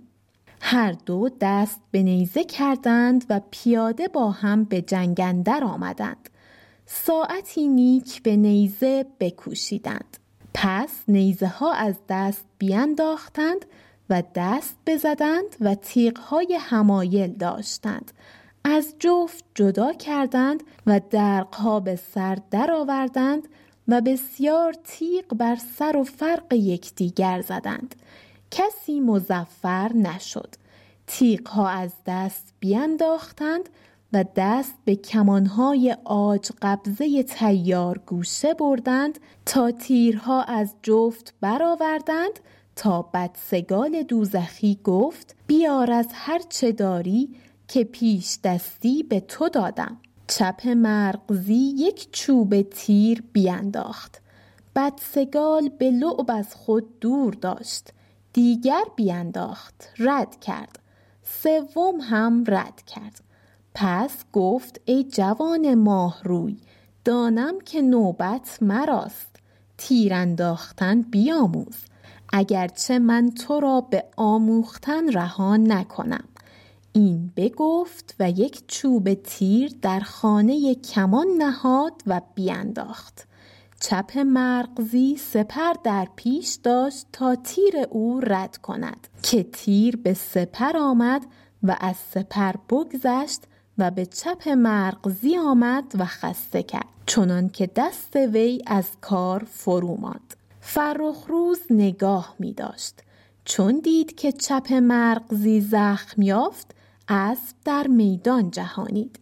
هر 0.60 0.92
دو 0.92 1.28
دست 1.40 1.80
به 1.90 2.02
نیزه 2.02 2.44
کردند 2.44 3.24
و 3.30 3.40
پیاده 3.50 4.08
با 4.08 4.30
هم 4.30 4.64
به 4.64 4.82
جنگندر 4.82 5.64
آمدند. 5.64 6.30
ساعتی 6.86 7.68
نیک 7.68 8.22
به 8.22 8.36
نیزه 8.36 9.06
بکوشیدند. 9.20 10.16
پس 10.54 10.90
نیزه 11.08 11.46
ها 11.46 11.72
از 11.72 11.94
دست 12.08 12.44
بیانداختند 12.58 13.64
و 14.10 14.22
دست 14.34 14.76
بزدند 14.86 15.56
و 15.60 15.74
تیغ 15.74 16.18
های 16.18 16.58
همایل 16.60 17.32
داشتند. 17.32 18.12
از 18.64 18.94
جفت 18.98 19.44
جدا 19.54 19.92
کردند 19.92 20.62
و 20.86 21.00
درقها 21.10 21.80
به 21.80 21.96
سر 21.96 22.38
درآوردند 22.50 23.48
و 23.88 24.00
بسیار 24.00 24.74
تیغ 24.84 25.24
بر 25.34 25.56
سر 25.76 25.96
و 25.96 26.04
فرق 26.04 26.52
یکدیگر 26.52 27.40
زدند. 27.40 27.94
کسی 28.50 29.00
مزفر 29.00 29.92
نشد. 29.92 30.54
تیغها 31.06 31.68
از 31.68 31.92
دست 32.06 32.54
بینداختند 32.60 33.68
و 34.12 34.24
دست 34.36 34.74
به 34.84 34.96
کمانهای 34.96 35.96
آج 36.04 36.50
قبضه 36.62 37.22
تیار 37.22 37.98
گوشه 38.06 38.54
بردند 38.54 39.18
تا 39.46 39.70
تیرها 39.70 40.42
از 40.42 40.74
جفت 40.82 41.34
برآوردند 41.40 42.40
تا 42.76 43.02
بدسگال 43.02 44.02
دوزخی 44.02 44.78
گفت 44.84 45.36
بیار 45.46 45.90
از 45.90 46.06
هر 46.12 46.38
چه 46.48 46.72
داری 46.72 47.28
که 47.68 47.84
پیش 47.84 48.38
دستی 48.44 49.02
به 49.02 49.20
تو 49.20 49.48
دادم. 49.48 49.96
چپ 50.26 50.68
مرغزی 50.68 51.74
یک 51.76 52.12
چوب 52.12 52.62
تیر 52.62 53.22
بینداخت. 53.32 54.20
بدسگال 54.76 55.68
به 55.68 55.90
لعب 55.90 56.30
از 56.30 56.54
خود 56.54 57.00
دور 57.00 57.34
داشت. 57.34 57.88
دیگر 58.32 58.82
بینداخت. 58.96 59.88
رد 59.98 60.40
کرد. 60.40 60.78
سوم 61.24 62.00
هم 62.00 62.44
رد 62.46 62.82
کرد. 62.86 63.20
پس 63.74 64.24
گفت 64.32 64.80
ای 64.84 65.04
جوان 65.04 65.74
ماه 65.74 66.20
روی 66.24 66.56
دانم 67.04 67.60
که 67.60 67.82
نوبت 67.82 68.58
مراست. 68.60 69.36
تیر 69.78 70.14
انداختن 70.14 71.02
بیاموز. 71.02 71.76
اگرچه 72.32 72.98
من 72.98 73.30
تو 73.30 73.60
را 73.60 73.80
به 73.80 74.04
آموختن 74.16 75.12
رها 75.12 75.56
نکنم. 75.56 76.24
این 76.92 77.32
بگفت 77.36 78.14
و 78.20 78.30
یک 78.30 78.62
چوب 78.68 79.14
تیر 79.14 79.76
در 79.82 80.00
خانه 80.00 80.74
کمان 80.74 81.26
نهاد 81.38 82.02
و 82.06 82.20
بیانداخت 82.34 83.26
چپ 83.80 84.18
مرغزی 84.18 85.16
سپر 85.16 85.72
در 85.84 86.08
پیش 86.16 86.58
داشت 86.62 87.06
تا 87.12 87.34
تیر 87.34 87.74
او 87.90 88.20
رد 88.20 88.56
کند 88.56 89.08
که 89.22 89.42
تیر 89.42 89.96
به 89.96 90.14
سپر 90.14 90.76
آمد 90.76 91.26
و 91.62 91.76
از 91.80 91.96
سپر 91.96 92.52
بگذشت 92.70 93.42
و 93.78 93.90
به 93.90 94.06
چپ 94.06 94.48
مرغزی 94.48 95.36
آمد 95.36 95.92
و 95.98 96.04
خسته 96.04 96.62
کرد 96.62 96.86
چنان 97.06 97.48
که 97.48 97.70
دست 97.76 98.16
وی 98.16 98.62
از 98.66 98.86
کار 99.00 99.46
فرو 99.50 99.96
ماند. 99.96 100.34
فرخ 100.60 101.24
روز 101.28 101.60
نگاه 101.70 102.34
می 102.38 102.52
داشت. 102.52 102.94
چون 103.44 103.78
دید 103.78 104.14
که 104.14 104.32
چپ 104.32 104.72
مرغزی 104.72 105.60
زخم 105.60 106.22
یافت 106.22 106.74
اسب 107.08 107.56
در 107.64 107.86
میدان 107.86 108.50
جهانید. 108.50 109.18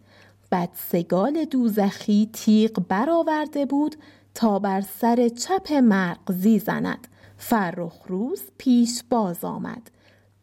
بدسگال 0.51 1.45
دوزخی 1.45 2.29
تیغ 2.33 2.71
برآورده 2.87 3.65
بود 3.65 3.95
تا 4.39 4.59
بر 4.59 4.81
سر 4.81 5.29
چپ 5.29 5.73
مرغزی 5.73 6.59
زند 6.59 7.07
فرخ 7.37 7.93
روز 8.07 8.41
پیش 8.57 9.03
باز 9.09 9.43
آمد. 9.43 9.91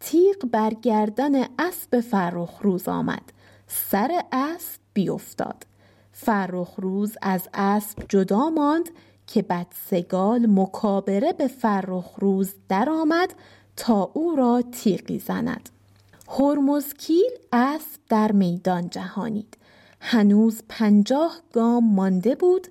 تیغ 0.01 0.37
بر 0.53 0.71
گردن 0.71 1.35
اسب 1.59 2.01
فرخ 2.01 2.59
روز 2.63 2.89
آمد. 2.89 3.33
سر 3.67 4.21
اسب 4.33 4.81
بیفتاد. 4.93 5.67
فرخ 6.13 6.75
روز 6.77 7.17
از 7.23 7.49
اسب 7.55 8.05
جدا 8.09 8.51
ماند 8.51 8.89
که 9.27 9.43
بدسگال 9.43 10.47
مکابره 10.51 11.33
به 11.33 11.49
فرخ 11.49 12.15
روز 12.19 12.55
درآمد 12.69 13.35
تا 13.77 14.11
او 14.15 14.37
را 14.37 14.63
تیغی 14.73 15.19
زند. 15.19 15.69
هرمزکیل 16.29 17.33
اسب 17.53 18.01
در 18.09 18.33
میدان 18.33 18.91
جهانید. 18.91 19.57
هنوز 20.01 20.63
پنجاه 20.69 21.41
گام 21.53 21.95
مانده 21.95 22.35
بود 22.35 22.69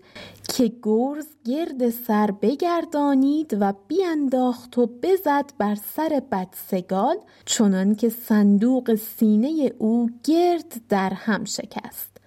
که 0.50 0.72
گرز 0.84 1.26
گرد 1.46 1.90
سر 1.90 2.32
بگردانید 2.32 3.58
و 3.60 3.74
بیانداخت 3.88 4.78
و 4.78 4.86
بزد 4.86 5.52
بر 5.58 5.76
سر 5.76 6.22
بدسگال 6.32 7.18
چنان 7.46 7.96
که 7.96 8.10
صندوق 8.10 8.96
سینه 8.96 9.72
او 9.78 10.10
گرد 10.24 10.82
در 10.90 11.14
هم 11.14 11.46
شکست. 11.46 12.18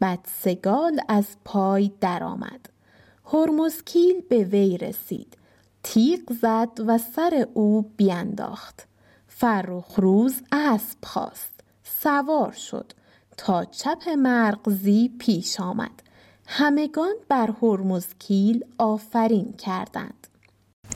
بدسگال 0.00 1.00
از 1.08 1.26
پای 1.44 1.90
درآمد. 2.00 2.68
هرمزکیل 3.32 4.20
به 4.20 4.44
وی 4.44 4.78
رسید. 4.78 5.36
تیغ 5.82 6.32
زد 6.42 6.80
و 6.86 6.98
سر 6.98 7.46
او 7.54 7.90
بیانداخت 7.96 8.86
فرخ 9.28 9.94
روز 9.96 10.34
اسب 10.52 10.98
خواست. 11.04 11.60
سوار 11.84 12.52
شد. 12.52 12.92
تا 13.36 13.64
چپ 13.64 14.08
مرغزی 14.08 15.10
پیش 15.18 15.60
آمد. 15.60 16.02
همگان 16.46 17.14
بر 17.28 17.50
هرمزکیل 17.62 18.64
آفرین 18.78 19.52
کردند. 19.52 20.25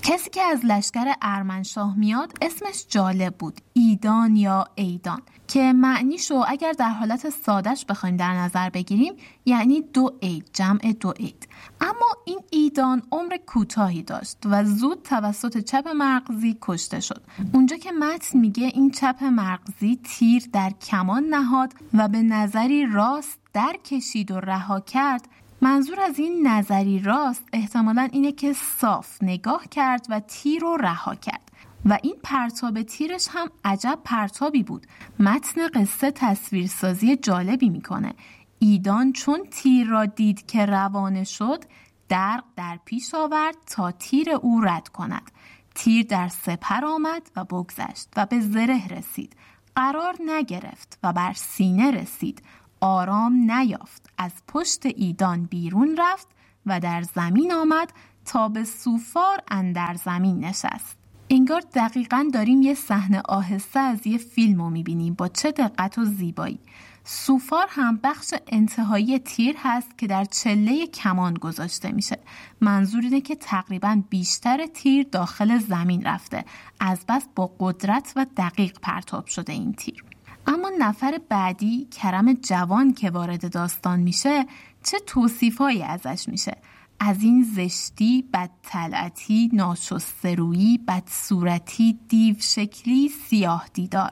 کسی 0.03 0.31
که 0.31 0.43
از 0.43 0.65
لشکر 0.65 1.13
ارمنشاه 1.23 1.99
میاد 1.99 2.33
اسمش 2.43 2.87
جالب 2.89 3.35
بود 3.35 3.61
ایدان 3.73 4.37
یا 4.37 4.67
ایدان 4.75 5.23
که 5.49 5.73
معنیشو 5.73 6.45
اگر 6.49 6.73
در 6.73 6.89
حالت 6.89 7.31
سادش 7.31 7.85
بخوایم 7.85 8.17
در 8.17 8.35
نظر 8.35 8.71
بگیریم 8.71 9.13
یعنی 9.45 9.81
دو 9.81 10.13
عید 10.23 10.51
جمع 10.53 10.93
دو 11.01 11.11
عید. 11.11 11.49
اما 11.81 12.07
این 12.25 12.41
ایدان 12.51 13.03
عمر 13.13 13.37
کوتاهی 13.47 14.03
داشت 14.03 14.39
و 14.45 14.65
زود 14.65 15.03
توسط 15.03 15.59
چپ 15.59 15.89
مرغزی 15.89 16.59
کشته 16.63 17.01
شد. 17.01 17.23
اونجا 17.53 17.77
که 17.77 17.93
متن 17.93 18.39
میگه 18.39 18.65
این 18.65 18.91
چپ 18.91 19.25
مرغزی 19.25 20.01
تیر 20.05 20.43
در 20.53 20.71
کمان 20.71 21.25
نهاد 21.25 21.75
و 21.95 22.09
به 22.09 22.23
نظری 22.23 22.87
راست 22.87 23.39
در 23.53 23.77
کشید 23.85 24.31
و 24.31 24.41
رها 24.41 24.81
کرد 24.81 25.29
منظور 25.63 26.01
از 26.01 26.19
این 26.19 26.47
نظری 26.47 26.99
راست 26.99 27.45
احتمالا 27.53 28.09
اینه 28.13 28.33
که 28.33 28.53
صاف 28.53 29.23
نگاه 29.23 29.67
کرد 29.71 30.07
و 30.09 30.21
تیر 30.21 30.61
رو 30.61 30.77
رها 30.77 31.15
کرد. 31.15 31.51
و 31.85 31.99
این 32.03 32.17
پرتاب 32.23 32.83
تیرش 32.83 33.29
هم 33.31 33.49
عجب 33.65 33.99
پرتابی 34.05 34.63
بود. 34.63 34.87
متن 35.19 35.69
قصه 35.69 36.11
تصویرسازی 36.11 37.17
جالبی 37.17 37.69
می‌کنه. 37.69 38.15
ایدان 38.59 39.13
چون 39.13 39.41
تیر 39.51 39.87
را 39.87 40.07
دید 40.07 40.47
که 40.47 40.67
روانه 40.67 41.25
شد 41.25 41.65
درق 42.09 42.45
در 42.57 42.79
پیش 42.85 43.15
آورد 43.15 43.57
تا 43.67 43.91
تیر 43.91 44.31
او 44.31 44.61
رد 44.61 44.89
کند. 44.89 45.31
تیر 45.75 46.07
در 46.07 46.29
سپر 46.29 46.85
آمد 46.85 47.31
و 47.37 47.45
بگذشت 47.45 48.09
و 48.17 48.27
به 48.27 48.41
زره 48.41 48.89
رسید. 48.89 49.37
قرار 49.77 50.15
نگرفت 50.27 50.99
و 51.03 51.13
بر 51.13 51.33
سینه 51.33 51.91
رسید. 51.91 52.43
آرام 52.81 53.51
نیافت. 53.51 54.10
از 54.23 54.33
پشت 54.49 54.87
ایدان 54.87 55.45
بیرون 55.45 55.97
رفت 55.99 56.29
و 56.67 56.81
در 56.81 57.03
زمین 57.03 57.53
آمد 57.53 57.93
تا 58.25 58.49
به 58.49 58.65
سوفار 58.65 59.43
اندر 59.49 59.95
زمین 59.95 60.45
نشست. 60.45 60.99
انگار 61.31 61.63
دقیقا 61.75 62.29
داریم 62.35 62.63
یه 62.63 62.75
صحنه 62.75 63.23
آهسته 63.29 63.81
از 63.81 64.07
یه 64.07 64.19
فیلم 64.19 64.63
رو 64.63 64.71
می‌بینیم 64.71 65.15
با 65.15 65.29
چه 65.29 65.53
دقت 65.53 65.99
و 65.99 66.05
زیبایی. 66.05 66.59
سوفار 67.05 67.67
هم 67.71 68.01
بخش 68.03 68.35
انتهایی 68.47 69.19
تیر 69.19 69.57
هست 69.59 69.99
که 69.99 70.07
در 70.07 70.25
چله 70.25 70.87
کمان 70.87 71.35
گذاشته 71.35 71.93
میشه. 71.93 72.19
منظور 72.61 73.03
اینه 73.03 73.21
که 73.21 73.35
تقریبا 73.35 74.03
بیشتر 74.11 74.67
تیر 74.67 75.07
داخل 75.13 75.59
زمین 75.59 76.03
رفته. 76.03 76.45
از 76.81 77.05
بس 77.09 77.27
با 77.37 77.51
قدرت 77.59 78.13
و 78.17 78.27
دقیق 78.37 78.79
پرتاب 78.83 79.27
شده 79.27 79.53
این 79.53 79.73
تیر. 79.73 80.05
اما 80.47 80.71
نفر 80.79 81.21
بعدی 81.29 81.85
کرم 81.85 82.33
جوان 82.33 82.93
که 82.93 83.11
وارد 83.11 83.53
داستان 83.53 84.01
میشه 84.01 84.47
چه 84.85 84.99
توصیفهایی 84.99 85.83
ازش 85.83 86.29
میشه؟ 86.29 86.57
از 87.01 87.23
این 87.23 87.43
زشتی 87.55 88.25
بد 88.33 88.51
طلعتی 88.63 89.51
ناشسترویی 89.53 90.79
بد 90.79 91.03
صورتی 91.07 91.99
دیو 92.09 92.37
شکلی 92.39 93.09
سیاه 93.09 93.67
دیدار. 93.75 94.11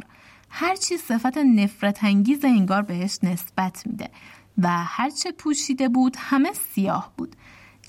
هرچی 0.50 0.96
صفت 0.96 1.38
نفرت 1.38 2.04
انگیز 2.04 2.44
انگار 2.44 2.82
بهش 2.82 3.18
نسبت 3.22 3.86
میده 3.86 4.10
و 4.58 4.68
هرچه 4.68 5.32
پوشیده 5.32 5.88
بود 5.88 6.16
همه 6.18 6.52
سیاه 6.52 7.12
بود. 7.16 7.36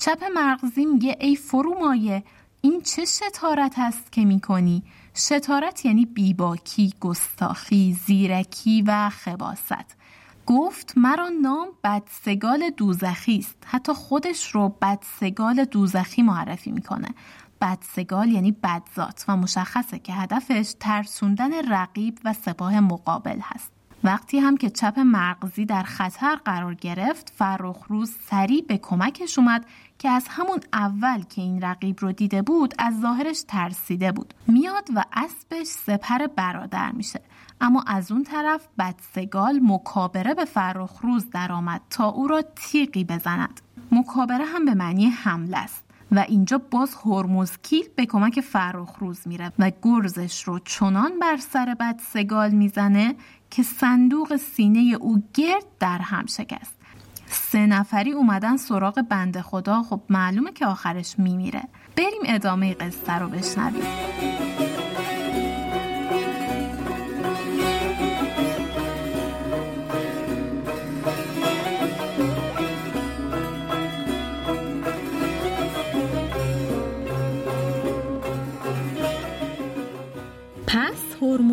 چپ 0.00 0.24
مغزی 0.34 0.84
میگه 0.84 1.16
ای 1.20 1.36
فرومایه 1.36 2.24
این 2.60 2.80
چه 2.80 3.04
شتارت 3.04 3.74
است 3.78 4.12
که 4.12 4.24
می‌کنی؟ 4.24 4.82
شتارت 5.20 5.84
یعنی 5.84 6.06
بیباکی، 6.06 6.94
گستاخی، 7.00 7.98
زیرکی 8.06 8.82
و 8.82 9.10
خباست. 9.10 9.96
گفت 10.46 10.92
مرا 10.96 11.28
نام 11.28 11.68
بدسگال 11.84 12.70
دوزخی 12.70 13.38
است. 13.38 13.56
حتی 13.66 13.92
خودش 13.92 14.50
رو 14.50 14.68
بدسگال 14.68 15.64
دوزخی 15.64 16.22
معرفی 16.22 16.72
می‌کنه. 16.72 17.08
بدسگال 17.60 18.28
یعنی 18.28 18.52
بدذات 18.52 19.24
و 19.28 19.36
مشخصه 19.36 19.98
که 19.98 20.12
هدفش 20.12 20.74
ترسوندن 20.80 21.72
رقیب 21.72 22.18
و 22.24 22.32
سپاه 22.32 22.80
مقابل 22.80 23.38
هست. 23.42 23.72
وقتی 24.04 24.38
هم 24.38 24.56
که 24.56 24.70
چپ 24.70 24.98
مرغزی 24.98 25.64
در 25.64 25.82
خطر 25.82 26.34
قرار 26.34 26.74
گرفت 26.74 27.32
فرخروز 27.36 28.12
سریع 28.30 28.64
به 28.68 28.78
کمکش 28.78 29.38
اومد 29.38 29.66
که 30.00 30.08
از 30.08 30.26
همون 30.28 30.60
اول 30.72 31.22
که 31.22 31.42
این 31.42 31.62
رقیب 31.62 31.96
رو 32.00 32.12
دیده 32.12 32.42
بود 32.42 32.74
از 32.78 33.00
ظاهرش 33.00 33.42
ترسیده 33.48 34.12
بود. 34.12 34.34
میاد 34.46 34.88
و 34.94 35.04
اسبش 35.12 35.66
سپر 35.66 36.26
برادر 36.26 36.92
میشه. 36.92 37.20
اما 37.60 37.84
از 37.86 38.12
اون 38.12 38.24
طرف 38.24 38.68
بدسگال 38.78 39.60
مکابره 39.62 40.34
به 40.34 40.44
فرخروز 40.44 41.30
درآمد 41.30 41.80
تا 41.90 42.08
او 42.08 42.28
را 42.28 42.42
تیقی 42.42 43.04
بزند. 43.04 43.60
مکابره 43.92 44.44
هم 44.44 44.64
به 44.64 44.74
معنی 44.74 45.06
حمله 45.06 45.56
است 45.56 45.84
و 46.12 46.18
اینجا 46.18 46.58
باز 46.58 46.94
هرمزکیل 47.04 47.84
به 47.96 48.06
کمک 48.06 48.40
فرخروز 48.40 49.28
میره 49.28 49.52
و 49.58 49.72
گرزش 49.82 50.42
رو 50.42 50.58
چنان 50.58 51.18
بر 51.18 51.36
سر 51.36 51.76
بدسگال 51.80 52.50
می‌زنه 52.50 53.14
که 53.50 53.62
صندوق 53.62 54.36
سینه 54.36 54.96
او 55.00 55.22
گرد 55.34 55.64
در 55.80 55.98
هم 55.98 56.26
شکست. 56.26 56.79
سه 57.32 57.66
نفری 57.66 58.12
اومدن 58.12 58.56
سراغ 58.56 59.02
بنده 59.02 59.42
خدا. 59.42 59.82
خب 59.82 60.00
معلومه 60.08 60.52
که 60.52 60.66
آخرش 60.66 61.14
میمیره. 61.18 61.62
بریم 61.96 62.22
ادامه 62.24 62.74
قصه 62.74 63.12
رو 63.18 63.28
بشنویم. 63.28 64.69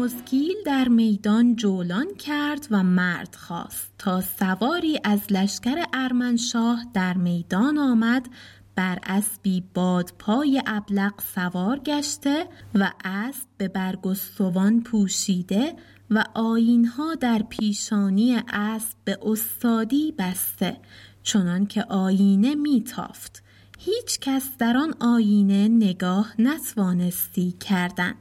هرمزگیل 0.07 0.55
در 0.65 0.87
میدان 0.87 1.55
جولان 1.55 2.15
کرد 2.15 2.67
و 2.71 2.83
مرد 2.83 3.35
خواست. 3.35 3.93
تا 3.97 4.21
سواری 4.21 4.99
از 5.03 5.19
لشکر 5.29 5.83
ارمنشاه 5.93 6.85
در 6.93 7.17
میدان 7.17 7.77
آمد 7.77 8.29
بر 8.75 8.99
اسبی 9.03 9.63
بادپای 9.73 10.61
ابلق 10.65 11.13
سوار 11.35 11.79
گشته 11.79 12.47
و 12.75 12.91
اسب 13.05 13.47
به 13.57 13.67
برگستوان 13.67 14.83
پوشیده 14.83 15.75
و 16.09 16.23
آینها 16.33 17.15
در 17.15 17.43
پیشانی 17.49 18.41
اسب 18.53 18.97
به 19.03 19.19
استادی 19.21 20.13
بسته 20.17 20.77
چنان 21.23 21.65
که 21.65 21.83
آینه 21.83 22.55
میتافت. 22.55 23.43
هیچ 23.79 24.19
کس 24.19 24.49
در 24.59 24.77
آن 24.77 24.93
آینه 24.99 25.67
نگاه 25.67 26.33
نتوانستی 26.39 27.51
کردن. 27.51 28.13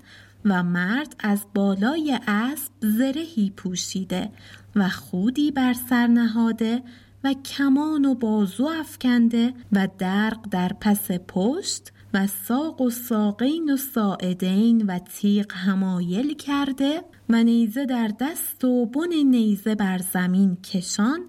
و 0.46 0.62
مرد 0.62 1.16
از 1.18 1.46
بالای 1.54 2.18
اسب 2.26 2.72
زرهی 2.80 3.52
پوشیده 3.56 4.30
و 4.76 4.88
خودی 4.88 5.50
بر 5.50 5.72
سر 5.72 6.06
نهاده 6.06 6.82
و 7.24 7.32
کمان 7.32 8.04
و 8.04 8.14
بازو 8.14 8.66
افکنده 8.66 9.54
و 9.72 9.88
درق 9.98 10.48
در 10.50 10.72
پس 10.80 11.10
پشت 11.10 11.92
و 12.14 12.26
ساق 12.26 12.80
و 12.80 12.90
ساقین 12.90 13.72
و 13.72 13.76
ساعدین 13.76 14.86
و 14.86 14.98
تیغ 14.98 15.52
همایل 15.52 16.34
کرده 16.34 17.02
و 17.28 17.44
نیزه 17.44 17.86
در 17.86 18.10
دست 18.20 18.64
و 18.64 18.86
بن 18.86 19.14
نیزه 19.30 19.74
بر 19.74 19.98
زمین 19.98 20.56
کشان 20.56 21.20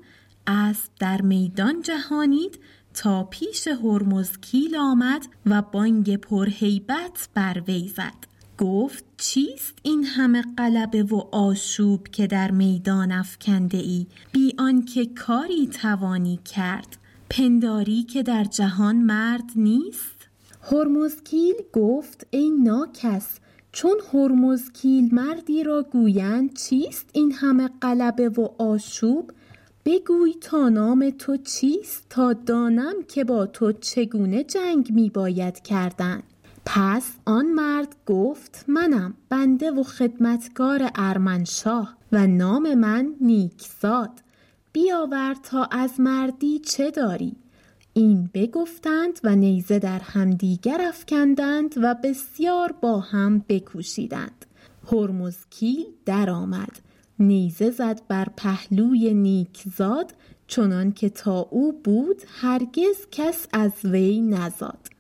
اسب 0.48 0.92
در 1.00 1.22
میدان 1.22 1.82
جهانید 1.82 2.60
تا 2.94 3.24
پیش 3.24 3.68
هرمزکیل 3.68 4.76
آمد 4.76 5.26
و 5.46 5.62
بانگ 5.62 6.16
پرهیبت 6.16 7.30
بر 7.34 7.64
وی 7.68 7.88
زد. 7.88 8.37
گفت 8.58 9.04
چیست 9.18 9.74
این 9.84 10.04
همه 10.04 10.44
قلبه 10.58 11.04
و 11.04 11.16
آشوب 11.32 12.08
که 12.08 12.28
در 12.28 12.52
میدان 12.52 13.12
افکنده 13.12 13.78
ای؟ 13.78 14.08
بی 14.32 14.54
آنکه 14.58 15.06
کاری 15.06 15.68
توانی 15.68 16.40
کرد. 16.46 16.98
پنداری 17.30 18.04
که 18.04 18.24
در 18.24 18.44
جهان 18.44 18.96
مرد 18.96 19.52
نیست؟ 19.56 20.28
هرمزکیل 20.72 21.56
گفت 21.74 22.28
ای 22.30 22.50
ناکس 22.50 23.40
چون 23.72 23.96
هرمزکیل 24.14 25.16
مردی 25.16 25.64
را 25.64 25.84
گویند 25.84 26.54
چیست 26.54 27.10
این 27.14 27.32
همه 27.32 27.70
قلبه 27.82 28.30
و 28.30 28.48
آشوب؟ 28.58 29.32
بگوی 29.86 30.34
تا 30.42 30.70
نام 30.70 31.10
تو 31.10 31.38
چیست 31.38 32.06
تا 32.10 32.34
دانم 32.34 32.94
که 33.08 33.24
با 33.24 33.46
تو 33.46 33.72
چگونه 33.72 34.44
جنگ 34.44 34.92
می 34.92 35.10
باید 35.10 35.60
کردن؟ 35.60 36.24
پس 36.70 37.12
آن 37.26 37.46
مرد 37.46 37.96
گفت 38.06 38.66
منم 38.68 39.14
بنده 39.30 39.72
و 39.72 39.84
خدمتکار 39.84 40.90
ارمنشاه 40.96 41.98
و 42.12 42.28
نام 42.28 42.74
من 42.74 43.14
نیکزاد. 43.22 44.10
بیاور 44.74 45.36
تا 45.44 45.64
از 45.64 46.00
مردی 46.00 46.60
چه 46.60 46.92
داری؟ 46.92 47.36
این 47.94 48.30
بگفتند 48.34 49.20
و 49.24 49.36
نیزه 49.36 49.80
در 49.80 50.00
همدیگر 50.00 50.82
افکندند 50.82 51.76
و 51.78 51.96
بسیار 52.04 52.72
با 52.72 53.00
هم 53.00 53.46
بکوشیدند. 53.50 54.46
هرمزکیل 54.92 55.86
درآمد. 56.06 56.80
نیزه 57.20 57.72
زد 57.72 58.02
بر 58.08 58.28
پهلوی 58.38 59.14
نیکزاد 59.14 60.14
چنان 60.48 60.92
که 60.92 61.10
تا 61.10 61.40
او 61.40 61.82
بود 61.84 62.22
هرگز 62.42 63.08
کس 63.12 63.48
از 63.54 63.72
وی 63.84 64.22
نزاد. 64.22 64.97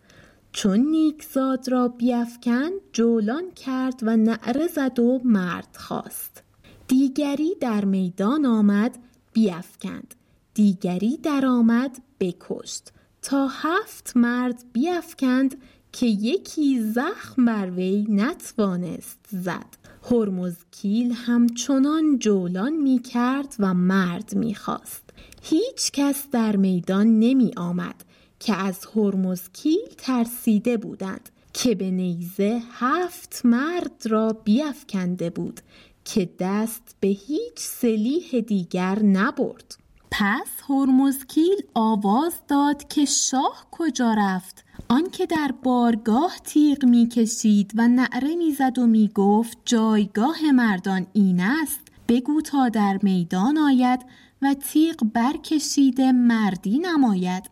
چون 0.51 0.79
نیکزاد 0.79 1.69
را 1.69 1.87
بیفکن 1.87 2.69
جولان 2.93 3.51
کرد 3.51 3.99
و 4.01 4.17
نعره 4.17 4.67
زد 4.67 4.99
و 4.99 5.21
مرد 5.23 5.77
خواست. 5.79 6.43
دیگری 6.87 7.55
در 7.61 7.85
میدان 7.85 8.45
آمد 8.45 8.97
بیفکند. 9.33 10.15
دیگری 10.53 11.17
در 11.17 11.45
آمد 11.45 12.01
بکشت. 12.19 12.93
تا 13.21 13.47
هفت 13.47 14.13
مرد 14.15 14.63
بیفکند 14.73 15.55
که 15.91 16.05
یکی 16.05 16.81
زخم 16.81 17.45
بر 17.45 17.69
وی 17.69 18.05
نتوانست 18.09 19.19
زد. 19.29 19.77
هرمزکیل 20.11 21.11
همچنان 21.11 22.19
جولان 22.19 22.73
می 22.73 22.99
کرد 22.99 23.55
و 23.59 23.73
مرد 23.73 24.35
می 24.35 24.55
خواست 24.55 25.09
هیچ 25.41 25.91
کس 25.91 26.29
در 26.31 26.55
میدان 26.55 27.19
نمی 27.19 27.51
آمد 27.57 28.03
که 28.39 28.55
از 28.55 28.85
هرمزکیل 28.95 29.87
ترسیده 29.97 30.77
بودند 30.77 31.29
که 31.53 31.75
به 31.75 31.91
نیزه 31.91 32.61
هفت 32.71 33.41
مرد 33.43 34.03
را 34.05 34.33
بیافکنده 34.33 35.29
بود 35.29 35.61
که 36.05 36.29
دست 36.39 36.95
به 36.99 37.07
هیچ 37.07 37.57
سلیح 37.57 38.41
دیگر 38.47 39.03
نبرد. 39.03 39.77
پس 40.11 40.47
هرمزکیل 40.69 41.61
آواز 41.73 42.33
داد 42.47 42.87
که 42.87 43.05
شاه 43.05 43.67
کجا 43.71 44.15
رفت؟ 44.17 44.63
آنکه 44.89 45.25
در 45.25 45.51
بارگاه 45.63 46.37
تیغ 46.43 46.85
می‌کشید 46.85 47.71
و 47.75 47.87
نعره 47.87 48.35
می‌زد 48.35 48.79
و 48.79 48.87
می‌گفت 48.87 49.57
جایگاه 49.65 50.51
مردان 50.51 51.07
این 51.13 51.39
است. 51.39 51.79
بگو 52.07 52.41
تا 52.41 52.69
در 52.69 52.99
میدان 53.03 53.57
آید 53.57 53.99
و 54.41 54.53
تیغ 54.53 54.95
برکشیده 55.13 56.11
مردی 56.11 56.79
نماید. 56.79 57.43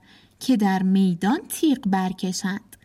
که 0.46 0.58
در 0.58 0.84
میدان 0.84 1.39
تیغ 1.50 1.80
برکشند. 1.88 2.76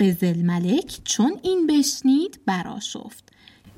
قزل 0.00 0.42
ملک 0.42 1.00
چون 1.04 1.38
این 1.42 1.66
بشنید 1.66 2.40
براشفت 2.46 3.32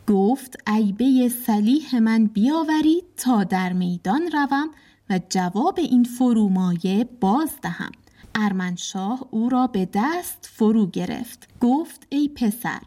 گفت 0.08 0.56
عیبه 0.66 1.28
سلیح 1.46 1.98
من 1.98 2.26
بیاورید 2.26 3.04
تا 3.16 3.44
در 3.44 3.72
میدان 3.72 4.30
روم 4.32 4.70
و 5.10 5.20
جواب 5.28 5.78
این 5.78 6.04
فرومایه 6.04 7.08
باز 7.20 7.50
دهم. 7.62 7.92
ارمنشاه 8.34 9.24
او 9.30 9.48
را 9.48 9.66
به 9.66 9.88
دست 9.94 10.50
فرو 10.52 10.86
گرفت. 10.86 11.48
گفت 11.60 12.06
ای 12.08 12.28
پسر 12.28 12.80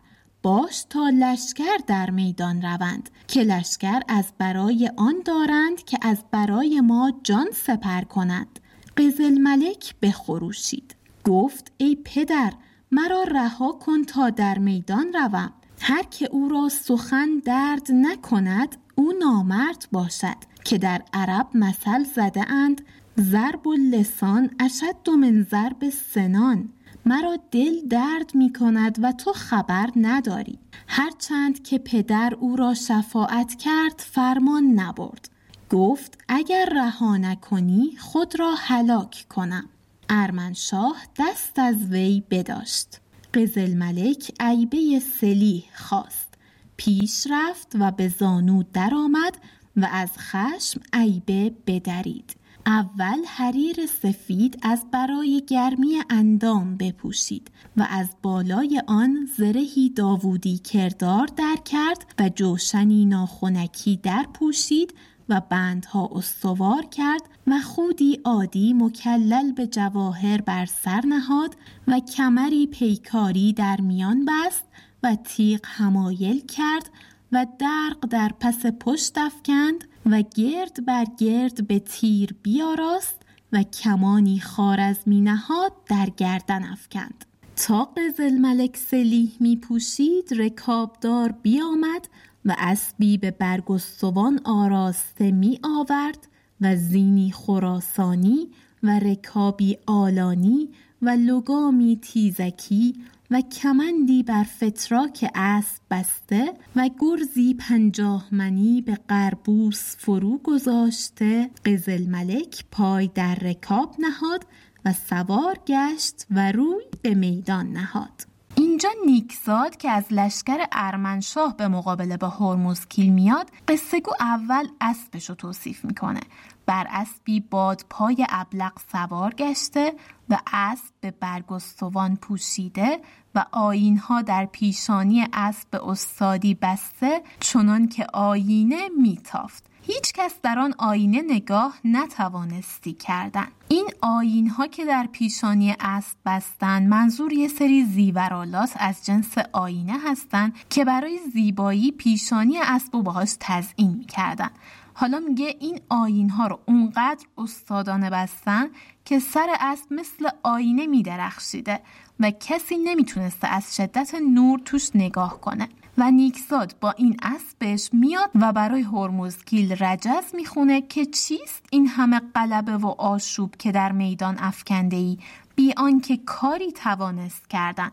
باش 0.44 0.84
تا 0.90 1.10
لشکر 1.10 1.78
در 1.88 2.10
میدان 2.10 2.62
روند 2.62 3.10
که 3.28 3.44
لشکر 3.44 4.00
از 4.08 4.26
برای 4.38 4.92
آن 4.98 5.16
دارند 5.26 5.84
که 5.84 5.98
از 6.02 6.24
برای 6.32 6.82
ما 6.82 7.14
جان 7.24 7.48
سپر 7.54 8.02
کنند. 8.02 8.60
قزل 9.00 9.38
ملک 9.38 9.96
بخروشید 10.02 10.96
گفت 11.24 11.72
ای 11.78 11.98
پدر 12.06 12.54
مرا 12.92 13.24
رها 13.24 13.72
کن 13.72 14.04
تا 14.04 14.30
در 14.30 14.58
میدان 14.58 15.14
روم. 15.14 15.54
هر 15.82 16.04
که 16.04 16.30
او 16.32 16.50
را 16.50 16.70
سخن 16.70 17.30
درد 17.46 17.92
نکند 17.92 18.76
او 18.96 19.14
نامرد 19.20 19.88
باشد. 19.92 20.36
که 20.66 20.78
در 20.78 21.02
عرب 21.14 21.48
مثل 21.54 22.04
زده 22.04 22.52
اند 22.52 22.82
ضرب 23.20 23.68
و 23.68 23.74
لسان 23.74 24.50
اشد 24.60 25.10
من 25.10 25.48
ضرب 25.52 25.90
سنان 25.90 26.70
مرا 27.06 27.38
دل 27.52 27.88
درد 27.90 28.36
می 28.36 28.54
کند 28.54 29.00
و 29.02 29.12
تو 29.12 29.34
خبر 29.34 29.90
نداری. 29.96 30.60
هرچند 30.88 31.64
که 31.64 31.78
پدر 31.78 32.34
او 32.40 32.56
را 32.56 32.74
شفاعت 32.74 33.56
کرد 33.56 34.00
فرمان 34.14 34.64
نبرد. 34.64 35.30
گفت 35.70 36.18
اگر 36.28 36.70
رها 36.76 37.18
نکنی 37.18 37.96
خود 38.00 38.40
را 38.40 38.56
هلاک 38.58 39.26
کنم. 39.30 39.70
ارمنشاه 40.10 40.96
دست 41.20 41.60
از 41.60 41.76
وی 41.76 42.24
بداشت. 42.30 42.88
قزل 43.34 43.74
ملک 43.74 44.32
عیبه 44.40 45.00
سلیح 45.00 45.64
خواست. 45.76 46.34
پیش 46.78 47.28
رفت 47.30 47.72
و 47.80 47.92
به 47.92 48.08
زانو 48.08 48.64
درآمد 48.74 49.38
و 49.76 49.90
از 49.92 50.10
خشم 50.18 50.82
عیبه 50.94 51.54
بدرید. 51.68 52.36
اول 52.66 53.26
حریر 53.28 53.86
سفید 53.86 54.60
از 54.62 54.86
برای 54.92 55.44
گرمی 55.48 56.02
اندام 56.10 56.78
بپوشید 56.78 57.52
و 57.78 57.88
از 57.90 58.10
بالای 58.22 58.82
آن 58.88 59.30
زرهی 59.38 59.90
داوودی 59.90 60.58
کردار 60.58 61.28
در 61.38 61.56
کرد 61.66 62.06
و 62.20 62.30
جوشنی 62.36 63.06
ناخونکی 63.06 64.00
در 64.04 64.26
پوشید 64.34 64.94
و 65.30 65.42
بندها 65.50 66.10
استوار 66.12 66.86
کرد 66.86 67.22
و 67.48 67.60
خودی 67.60 68.20
عادی 68.26 68.74
مکلل 68.74 69.52
به 69.52 69.68
جواهر 69.68 70.42
بر 70.42 70.66
سر 70.66 71.02
نهاد 71.06 71.56
و 71.88 72.00
کمری 72.00 72.68
پیکاری 72.68 73.54
در 73.54 73.82
میان 73.82 74.26
بست 74.26 74.66
و 75.04 75.16
تیغ 75.16 75.60
همایل 75.64 76.40
کرد 76.46 76.90
و 77.32 77.46
درق 77.60 78.06
در 78.10 78.32
پس 78.40 78.66
پشت 78.66 79.18
افکند 79.18 79.84
و 80.06 80.24
گرد 80.36 80.86
بر 80.86 81.06
گرد 81.18 81.68
به 81.68 81.80
تیر 81.80 82.36
بیاراست 82.44 83.22
و 83.52 83.64
کمانی 83.64 84.40
خارزمی 84.40 85.22
نهاد 85.22 85.72
در 85.88 86.10
گردن 86.18 86.64
افکند. 86.64 87.26
تا 87.56 87.86
قزل 87.86 88.38
ملک 88.38 88.78
سلیح 88.78 89.32
می 89.40 89.58
پوشید 89.58 90.34
رکابدار 90.42 91.32
بیامد 91.32 92.08
و 92.50 92.56
اسبی 92.58 93.18
به 93.18 93.32
برگستوان 93.32 94.42
آراسته 94.44 95.32
می 95.32 95.60
آورد 95.64 96.28
و 96.62 96.76
زینی 96.76 97.32
خراسانی 97.32 98.48
و 98.84 99.00
رکابی 99.00 99.78
آلانی 99.88 100.70
و 101.02 101.10
لگامی 101.10 102.00
تیزکی 102.02 102.96
و 103.32 103.42
کمندی 103.42 104.24
بر 104.24 104.44
فتراک 104.44 105.32
اسب 105.36 105.82
بسته 105.92 106.54
و 106.76 106.90
گرزی 107.00 107.54
پنجاه 107.54 108.28
منی 108.32 108.82
به 108.82 108.98
قربوس 109.08 109.96
فرو 109.98 110.38
گذاشته 110.38 111.50
قزل 111.66 112.08
ملک 112.08 112.66
پای 112.72 113.10
در 113.16 113.36
رکاب 113.36 113.96
نهاد 114.00 114.46
و 114.86 114.94
سوار 114.94 115.60
گشت 115.68 116.26
و 116.32 116.52
روی 116.52 116.84
به 117.02 117.16
میدان 117.16 117.72
نهاد. 117.72 118.39
اینجا 118.80 119.02
نیکزاد 119.06 119.78
که 119.78 119.92
از 119.92 120.06
لشکر 120.12 120.66
ارمنشاه 120.72 121.58
به 121.58 121.68
مقابله 121.68 122.18
با 122.18 122.30
هرمزکیل 122.30 123.14
میاد 123.14 123.50
قصه 123.68 124.00
گو 124.00 124.12
اول 124.20 124.68
اسبش 124.82 125.30
رو 125.30 125.36
توصیف 125.36 125.86
می‌کنه. 125.86 126.20
بر 126.66 126.88
اسبی 126.90 127.40
باد 127.40 127.86
پای 127.90 128.26
ابلق 128.30 128.80
سوار 128.92 129.34
گشته 129.34 129.94
و 130.30 130.38
اسب 130.54 130.94
به 131.02 131.12
برگستوان 131.12 132.16
پوشیده 132.16 133.00
و 133.36 133.46
آینها 133.52 134.22
در 134.22 134.46
پیشانی 134.46 135.28
اسب 135.34 135.76
استادی 135.76 136.54
بسته 136.54 137.22
چنان 137.40 137.88
که 137.88 138.08
آینه 138.14 138.90
میتافت. 139.02 139.69
هیچ 139.82 140.14
کس 140.14 140.34
در 140.44 140.60
آن 140.60 140.74
آینه 140.78 141.22
نگاه 141.22 141.78
نتوانستی 141.86 142.94
کردن. 142.94 143.48
این 143.68 143.90
آین 144.02 144.48
ها 144.50 144.68
که 144.68 144.86
در 144.86 145.08
پیشانی 145.12 145.76
اسب 145.80 146.18
بستند 146.26 146.88
منظور 146.88 147.34
یه 147.34 147.48
سری 147.48 147.86
زیورالات 147.86 148.74
از 148.76 149.06
جنس 149.06 149.38
آینه 149.54 150.00
هستند 150.06 150.54
که 150.70 150.86
برای 150.86 151.20
زیبایی 151.34 151.92
پیشانی 151.92 152.58
اسب 152.58 152.96
و 152.96 153.02
باهاش 153.02 153.36
تزئین 153.40 153.92
می‌کردن. 153.92 154.50
حالا 154.94 155.20
میگه 155.20 155.56
این 155.60 155.82
آین 155.90 156.30
ها 156.30 156.48
رو 156.48 156.60
اونقدر 156.66 157.26
استادانه 157.38 158.10
بستن 158.10 158.68
که 159.06 159.20
سر 159.20 159.48
اسب 159.60 159.94
مثل 159.94 160.30
آینه 160.44 160.88
میدرخشیده 160.88 161.80
و 162.20 162.32
کسی 162.32 162.78
نمی‌تونسته 162.78 163.48
از 163.48 163.76
شدت 163.76 164.16
نور 164.16 164.60
توش 164.66 164.90
نگاه 164.96 165.42
کنه. 165.42 165.70
و 166.00 166.12
نیکزاد 166.12 166.76
با 166.82 166.92
این 166.92 167.18
اسبش 167.22 167.90
میاد 167.94 168.30
و 168.36 168.54
برای 168.54 168.82
هرمزگیل 168.82 169.84
رجز 169.84 170.36
می‌خونه 170.36 170.82
که 170.82 171.06
چیست؟ 171.06 171.66
این 171.72 171.88
همه 171.88 172.22
قلبه 172.34 172.78
و 172.78 172.88
آشوب 172.88 173.56
که 173.56 173.72
در 173.72 173.92
میدان 173.92 174.38
افکنده 174.40 174.98
ای 174.98 175.18
بی 175.56 175.74
آنکه 175.78 176.18
کاری 176.18 176.72
توانست 176.72 177.50
کردن. 177.50 177.92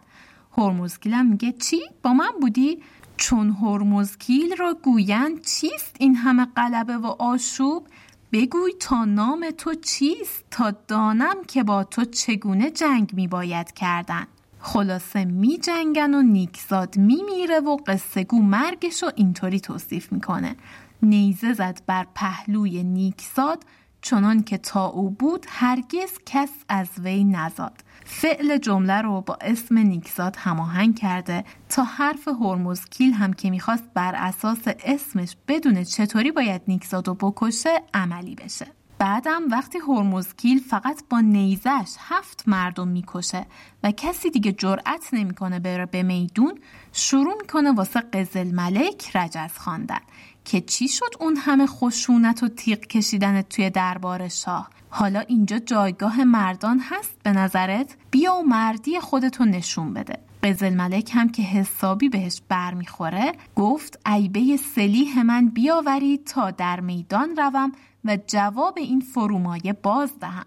هرمزگیل 0.59 1.14
هم 1.14 1.26
میگه 1.26 1.52
چی؟ 1.52 1.80
با 2.02 2.12
من 2.12 2.30
بودی؟ 2.40 2.82
چون 3.16 3.50
هرمزگیل 3.50 4.57
را 4.57 4.74
گویند 4.74 5.44
چیست 5.44 5.96
این 5.98 6.14
همه 6.14 6.46
قلبه 6.57 6.96
و 6.96 7.07
آشوب؟ 7.07 7.86
بگوی 8.32 8.72
تا 8.80 9.04
نام 9.04 9.50
تو 9.59 9.74
چیست؟ 9.74 10.44
تا 10.50 10.70
دانم 10.70 11.44
که 11.48 11.62
با 11.62 11.84
تو 11.84 12.04
چگونه 12.04 12.70
جنگ 12.70 13.12
می 13.14 13.28
باید 13.28 13.72
کردن. 13.72 14.26
خلاصه 14.66 15.24
می 15.24 15.58
جنگن 15.58 16.14
و 16.14 16.22
نیکزاد 16.22 16.96
می 16.96 17.22
میره 17.22 17.60
و 17.60 17.76
قصه 17.86 18.24
گو 18.24 18.42
مرگش 18.42 19.02
رو 19.02 19.10
اینطوری 19.16 19.60
توصیف 19.60 20.12
می‌کنه. 20.12 20.56
نیزه 21.02 21.52
زد 21.52 21.80
بر 21.86 22.06
پهلوی 22.14 22.82
نیکزاد 22.82 23.64
چنان 24.02 24.42
که 24.42 24.58
تا 24.58 24.86
او 24.86 25.10
بود 25.10 25.46
هرگز 25.48 26.10
کس 26.26 26.50
از 26.68 26.88
وی 26.98 27.24
نزاد. 27.24 27.84
فعل 28.04 28.58
جمله 28.58 29.02
رو 29.02 29.20
با 29.20 29.38
اسم 29.40 29.78
نیکزاد 29.78 30.36
هماهنگ 30.38 30.98
کرده 30.98 31.44
تا 31.68 31.84
حرف 31.84 32.28
هرمزکیل 32.28 33.12
هم 33.12 33.32
که 33.32 33.50
می‌خواست 33.50 33.84
بر 33.94 34.14
اساس 34.14 34.62
اسمش 34.66 35.36
بدونه 35.48 35.84
چطوری 35.84 36.30
باید 36.30 36.62
نیکزاد 36.68 37.08
رو 37.08 37.14
بکشه 37.14 37.82
عملی 37.94 38.34
بشه. 38.34 38.66
بعدم 38.99 39.42
وقتی 39.51 39.78
هرمزکیل 39.78 40.61
فقط 40.61 41.03
با 41.11 41.20
نیزش 41.20 41.97
هفت 41.99 42.44
مردم 42.47 42.88
می‌کشه 42.88 43.47
و 43.82 43.90
کسی 43.90 44.30
دیگه 44.30 44.53
جرأت 44.53 45.09
نمی‌کنه 45.12 45.59
بره 45.59 45.86
به 45.86 46.03
میدون 46.03 46.59
شروع 46.92 47.34
می‌کنه 47.42 47.72
واسه 47.72 48.01
قزل 48.01 48.55
ملک 48.55 49.16
رجز 49.16 49.53
خواندن 49.59 50.01
که 50.44 50.61
چی 50.61 50.88
شد 50.88 51.11
اون 51.20 51.36
همه 51.36 51.66
خشونت 51.66 52.42
و 52.42 52.49
تیغ 52.49 52.78
کشیدن 52.80 53.42
توی 53.42 53.70
دربار 53.70 54.28
شاه؟ 54.28 54.70
حالا 54.90 55.20
اینجا 55.20 55.59
جایگاه 55.59 56.24
مردان 56.24 56.80
هست 56.90 57.16
به 57.22 57.32
نظرت؟ 57.32 57.97
بیا 58.11 58.34
و 58.34 58.42
مردی 58.42 59.01
خودتو 59.01 59.44
نشون 59.44 59.94
بده. 59.94 60.25
قزل 60.43 60.74
ملک 60.74 61.11
هم 61.14 61.28
که 61.28 61.43
حسابی 61.43 62.09
بهش 62.09 62.43
برمیخوره 62.49 63.32
گفت 63.57 63.99
عیبه 64.07 64.57
سلیح 64.57 65.22
من 65.22 65.49
بیاورید 65.49 66.24
تا 66.24 66.51
در 66.51 66.80
میدان 66.80 67.37
روم 67.37 67.72
و 68.05 68.18
جواب 68.26 68.78
این 68.78 69.01
فرومایه 69.01 69.72
باز 69.72 70.12
دهم. 70.20 70.47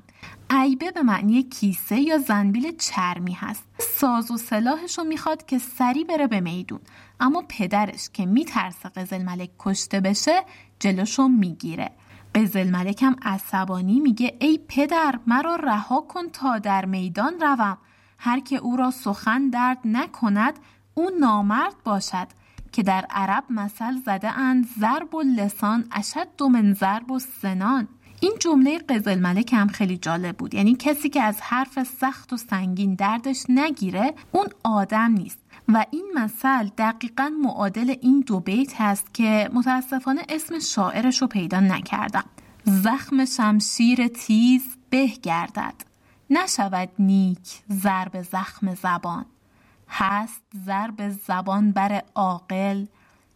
عیبه 0.49 0.91
به 0.91 1.01
معنی 1.01 1.43
کیسه 1.43 1.99
یا 1.99 2.17
زنبیل 2.17 2.77
چرمی 2.77 3.33
هست. 3.33 3.63
ساز 3.79 4.31
و 4.31 4.37
سلاحش 4.37 4.99
می‌خواد 4.99 5.45
که 5.45 5.57
سری 5.57 6.03
بره 6.03 6.27
به 6.27 6.39
میدون. 6.39 6.79
اما 7.19 7.43
پدرش 7.49 8.09
که 8.13 8.25
میترسه 8.25 8.89
قزل 8.89 9.23
ملک 9.23 9.49
کشته 9.59 9.99
بشه 9.99 10.43
جلوشو 10.79 11.27
می‌گیره. 11.27 11.91
قزل 12.35 12.69
ملک 12.69 13.03
هم 13.03 13.15
عصبانی 13.21 13.99
میگه 13.99 14.37
ای 14.39 14.59
پدر 14.67 15.19
مرا 15.27 15.55
رها 15.55 16.01
کن 16.01 16.29
تا 16.29 16.59
در 16.59 16.85
میدان 16.85 17.33
روم. 17.41 17.77
هر 18.19 18.39
که 18.39 18.55
او 18.55 18.75
را 18.75 18.91
سخن 18.91 19.49
درد 19.49 19.77
نکند 19.85 20.59
او 20.93 21.09
نامرد 21.19 21.75
باشد 21.83 22.27
که 22.71 22.83
در 22.83 23.05
عرب 23.09 23.43
مثل 23.49 24.01
زده 24.05 24.37
اند 24.37 24.67
ضرب 24.79 25.15
و 25.15 25.21
لسان 25.21 25.85
اشد 25.91 26.43
من 26.43 26.73
ضرب 26.73 27.11
و 27.11 27.19
سنان 27.19 27.87
این 28.19 28.33
جمله 28.39 28.77
قزل 28.77 29.19
ملک 29.19 29.53
هم 29.53 29.67
خیلی 29.67 29.97
جالب 29.97 30.37
بود. 30.37 30.53
یعنی 30.53 30.75
کسی 30.75 31.09
که 31.09 31.21
از 31.21 31.41
حرف 31.41 31.83
سخت 31.83 32.33
و 32.33 32.37
سنگین 32.37 32.95
دردش 32.95 33.45
نگیره 33.49 34.13
اون 34.31 34.47
آدم 34.63 35.11
نیست. 35.11 35.39
و 35.67 35.85
این 35.91 36.05
مثل 36.15 36.69
دقیقا 36.77 37.31
معادل 37.43 37.95
این 38.01 38.23
دو 38.27 38.39
بیت 38.39 38.81
هست 38.81 39.13
که 39.13 39.49
متاسفانه 39.53 40.21
اسم 40.29 40.59
شاعرش 40.59 41.21
رو 41.21 41.27
پیدا 41.27 41.59
نکردم. 41.59 42.25
زخم 42.63 43.25
شمشیر 43.25 44.07
تیز 44.07 44.63
به 44.89 45.07
گردد 45.07 45.88
نشود 46.29 46.89
نیک 46.99 47.61
ضرب 47.71 48.21
زخم 48.21 48.75
زبان. 48.75 49.25
هست 49.89 50.43
ضرب 50.65 51.09
زبان 51.09 51.71
بر 51.71 52.03
عاقل 52.15 52.85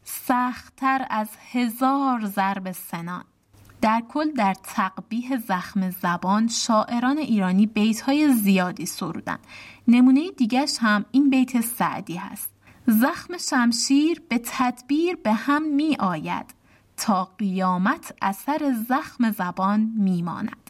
سختتر 0.04 1.06
از 1.10 1.30
هزار 1.52 2.26
ضرب 2.26 2.72
سنان. 2.72 3.24
در 3.82 4.04
کل 4.10 4.32
در 4.32 4.54
تقبیه 4.64 5.38
زخم 5.38 5.90
زبان 5.90 6.48
شاعران 6.48 7.18
ایرانی 7.18 7.66
بیت 7.66 8.02
های 8.02 8.34
زیادی 8.34 8.86
سرودن. 8.86 9.38
نمونه 9.88 10.32
دیگش 10.32 10.78
هم 10.82 11.06
این 11.12 11.30
بیت 11.30 11.62
سعدی 11.62 12.16
هست. 12.16 12.50
زخم 12.88 13.38
شمشیر 13.38 14.22
به 14.30 14.42
تدبیر 14.46 15.16
به 15.16 15.34
هم 15.34 15.76
می 15.76 15.96
آید 16.00 16.54
تا 16.98 17.26
قیامت 17.38 18.16
اثر 18.22 18.76
زخم 18.90 19.32
زبان 19.32 19.94
می 19.98 20.22
ماند. 20.22 20.63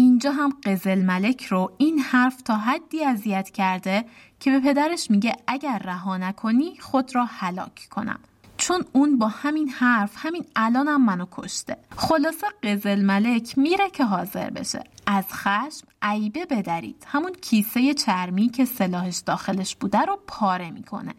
اینجا 0.00 0.32
هم 0.32 0.52
قزل 0.64 1.02
ملک 1.02 1.44
رو 1.44 1.72
این 1.78 1.98
حرف 1.98 2.42
تا 2.42 2.56
حدی 2.56 3.04
اذیت 3.04 3.50
کرده 3.50 4.04
که 4.40 4.50
به 4.50 4.60
پدرش 4.60 5.10
میگه 5.10 5.36
اگر 5.46 5.78
رها 5.78 6.16
نکنی 6.16 6.76
خود 6.80 7.14
را 7.14 7.24
هلاک 7.24 7.88
کنم. 7.90 8.18
چون 8.56 8.84
اون 8.92 9.18
با 9.18 9.28
همین 9.28 9.68
حرف 9.68 10.12
همین 10.16 10.44
الانم 10.56 11.04
منو 11.04 11.26
کشته. 11.30 11.76
خلاصه 11.96 12.46
قزل 12.62 13.04
ملک 13.04 13.58
میره 13.58 13.90
که 13.90 14.04
حاضر 14.04 14.50
بشه. 14.50 14.84
از 15.06 15.24
خشم 15.32 15.86
عیبه 16.02 16.46
بدرید. 16.46 17.04
همون 17.06 17.32
کیسه 17.32 17.94
چرمی 17.94 18.48
که 18.48 18.64
سلاحش 18.64 19.18
داخلش 19.18 19.76
بوده 19.76 20.00
رو 20.00 20.18
پاره 20.26 20.70
می‌کنه. 20.70 21.14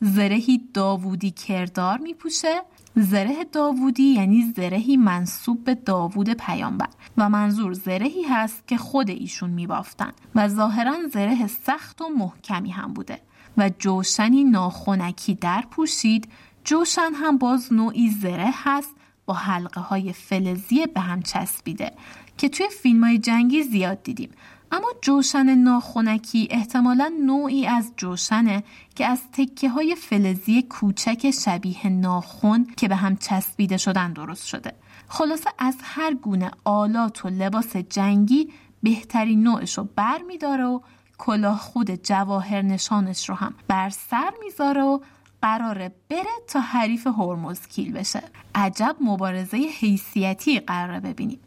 زرهی 0.00 0.68
داوودی 0.74 1.30
کردار 1.30 1.98
میپوشه. 1.98 2.62
زره 2.96 3.44
داوودی 3.44 4.02
یعنی 4.02 4.52
زرهی 4.56 4.96
منصوب 4.96 5.64
به 5.64 5.74
داوود 5.74 6.30
پیامبر 6.30 6.88
و 7.16 7.28
منظور 7.28 7.72
زرهی 7.72 8.22
هست 8.22 8.68
که 8.68 8.76
خود 8.76 9.10
ایشون 9.10 9.50
میبافتن 9.50 10.12
و 10.34 10.48
ظاهرا 10.48 10.96
زره 11.12 11.46
سخت 11.46 12.00
و 12.00 12.08
محکمی 12.08 12.70
هم 12.70 12.94
بوده 12.94 13.20
و 13.56 13.70
جوشنی 13.78 14.44
ناخونکی 14.44 15.34
در 15.34 15.64
پوشید 15.70 16.28
جوشن 16.64 17.10
هم 17.14 17.38
باز 17.38 17.72
نوعی 17.72 18.10
زره 18.10 18.50
هست 18.52 18.94
با 19.26 19.34
حلقه 19.34 19.80
های 19.80 20.12
فلزی 20.12 20.86
به 20.86 21.00
هم 21.00 21.22
چسبیده 21.22 21.92
که 22.38 22.48
توی 22.48 22.68
فیلم 22.68 23.04
های 23.04 23.18
جنگی 23.18 23.62
زیاد 23.62 24.02
دیدیم. 24.02 24.30
اما 24.72 24.88
جوشن 25.02 25.54
ناخونکی 25.54 26.48
احتمالا 26.50 27.12
نوعی 27.26 27.66
از 27.66 27.92
جوشنه 27.96 28.64
که 28.94 29.06
از 29.06 29.20
تکه 29.32 29.68
های 29.68 29.94
فلزی 29.94 30.62
کوچک 30.62 31.30
شبیه 31.30 31.88
ناخون 31.88 32.66
که 32.76 32.88
به 32.88 32.96
هم 32.96 33.16
چسبیده 33.16 33.76
شدن 33.76 34.12
درست 34.12 34.46
شده. 34.46 34.72
خلاصه 35.08 35.50
از 35.58 35.76
هر 35.82 36.14
گونه 36.14 36.50
آلات 36.64 37.24
و 37.24 37.28
لباس 37.28 37.76
جنگی 37.76 38.52
بهترین 38.82 39.42
نوعش 39.42 39.78
رو 39.78 39.88
بر 39.96 40.18
میداره 40.26 40.64
و 40.64 40.80
کلاه 41.18 41.58
خود 41.58 41.90
جواهر 41.90 42.62
نشانش 42.62 43.28
رو 43.28 43.34
هم 43.34 43.54
بر 43.68 43.90
سر 43.90 44.32
می‌ذاره 44.44 44.82
و 44.82 44.98
قراره 45.42 45.94
بره 46.08 46.34
تا 46.48 46.60
حریف 46.60 47.06
هرمزکیل 47.06 47.92
بشه. 47.92 48.22
عجب 48.54 48.96
مبارزه 49.00 49.56
حیثیتی 49.56 50.60
قراره 50.60 51.00
ببینیم. 51.00 51.40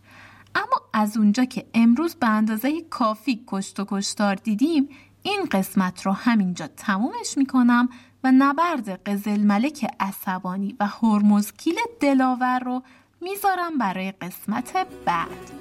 اما 0.58 0.82
از 0.94 1.18
اونجا 1.18 1.46
که 1.46 1.66
امروز 1.74 2.16
به 2.16 2.28
اندازه 2.28 2.82
کافی 2.82 3.44
کشت 3.48 3.80
و 3.80 3.86
کشتار 3.88 4.36
دیدیم 4.36 4.90
این 5.24 5.46
قسمت 5.52 6.02
رو 6.06 6.12
همینجا 6.12 6.68
تمومش 6.68 7.38
می‌کنم 7.38 7.90
و 8.24 8.32
نبرد 8.32 9.10
قزل 9.10 9.44
ملک 9.44 9.88
عصبانی 10.00 10.76
و 10.80 10.88
هرمزکیل 10.88 11.76
دلاور 12.00 12.60
رو 12.60 12.84
می‌ذارم 13.22 13.78
برای 13.78 14.12
قسمت 14.12 14.88
بعد. 15.06 15.52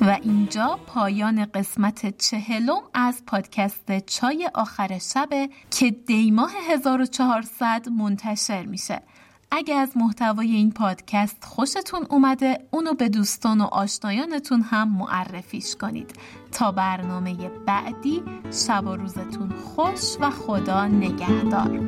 و 0.00 0.18
اینجا 0.22 0.78
پایان 0.86 1.44
قسمت 1.44 2.18
چهلم 2.18 2.80
از 2.94 3.22
پادکست 3.26 3.98
چای 4.06 4.50
آخر 4.54 4.98
شبه 4.98 5.48
که 5.70 5.90
دیماه 5.90 6.50
1400 6.70 7.88
منتشر 7.88 8.66
میشه. 8.66 9.02
اگه 9.50 9.74
از 9.74 9.96
محتوای 9.96 10.50
این 10.50 10.72
پادکست 10.72 11.44
خوشتون 11.44 12.06
اومده 12.10 12.58
اونو 12.70 12.94
به 12.94 13.08
دوستان 13.08 13.60
و 13.60 13.64
آشنایانتون 13.64 14.62
هم 14.62 14.88
معرفیش 14.88 15.76
کنید. 15.76 16.12
تا 16.52 16.72
برنامه 16.72 17.48
بعدی 17.66 18.22
شب 18.66 18.86
و 18.86 18.96
روزتون 18.96 19.50
خوش 19.50 20.16
و 20.20 20.30
خدا 20.30 20.86
نگهدار. 20.86 21.80